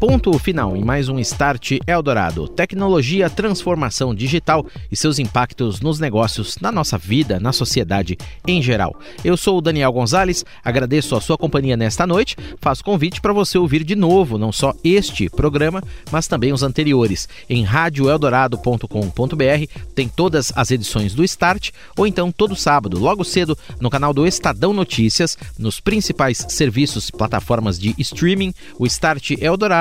Ponto 0.00 0.36
final 0.38 0.76
em 0.76 0.84
mais 0.84 1.08
um 1.08 1.18
Start 1.18 1.72
Eldorado. 1.84 2.46
Tecnologia, 2.46 3.28
transformação 3.28 4.14
digital 4.14 4.64
e 4.92 4.96
seus 4.96 5.18
impactos 5.18 5.80
nos 5.80 5.98
negócios, 5.98 6.56
na 6.60 6.70
nossa 6.70 6.96
vida, 6.96 7.40
na 7.40 7.52
sociedade 7.52 8.16
em 8.46 8.62
geral. 8.62 8.94
Eu 9.24 9.36
sou 9.36 9.58
o 9.58 9.60
Daniel 9.60 9.90
Gonzalez, 9.90 10.44
agradeço 10.64 11.16
a 11.16 11.20
sua 11.20 11.36
companhia 11.36 11.76
nesta 11.76 12.06
noite. 12.06 12.36
Faço 12.60 12.84
convite 12.84 13.20
para 13.20 13.32
você 13.32 13.58
ouvir 13.58 13.82
de 13.82 13.96
novo 13.96 14.38
não 14.38 14.52
só 14.52 14.72
este 14.84 15.28
programa, 15.28 15.82
mas 16.12 16.28
também 16.28 16.52
os 16.52 16.62
anteriores 16.62 17.28
em 17.50 17.64
radioeldorado.com.br. 17.64 19.82
Tem 19.96 20.06
todas 20.06 20.52
as 20.54 20.70
edições 20.70 21.12
do 21.12 21.24
Start 21.24 21.70
ou 21.96 22.06
então 22.06 22.30
todo 22.30 22.54
sábado, 22.54 23.00
logo 23.00 23.24
cedo, 23.24 23.58
no 23.80 23.90
canal 23.90 24.14
do 24.14 24.24
Estadão 24.24 24.72
Notícias, 24.72 25.36
nos 25.58 25.80
principais 25.80 26.46
serviços, 26.48 27.10
plataformas 27.10 27.76
de 27.76 27.96
streaming. 27.98 28.54
O 28.78 28.86
Start 28.86 29.32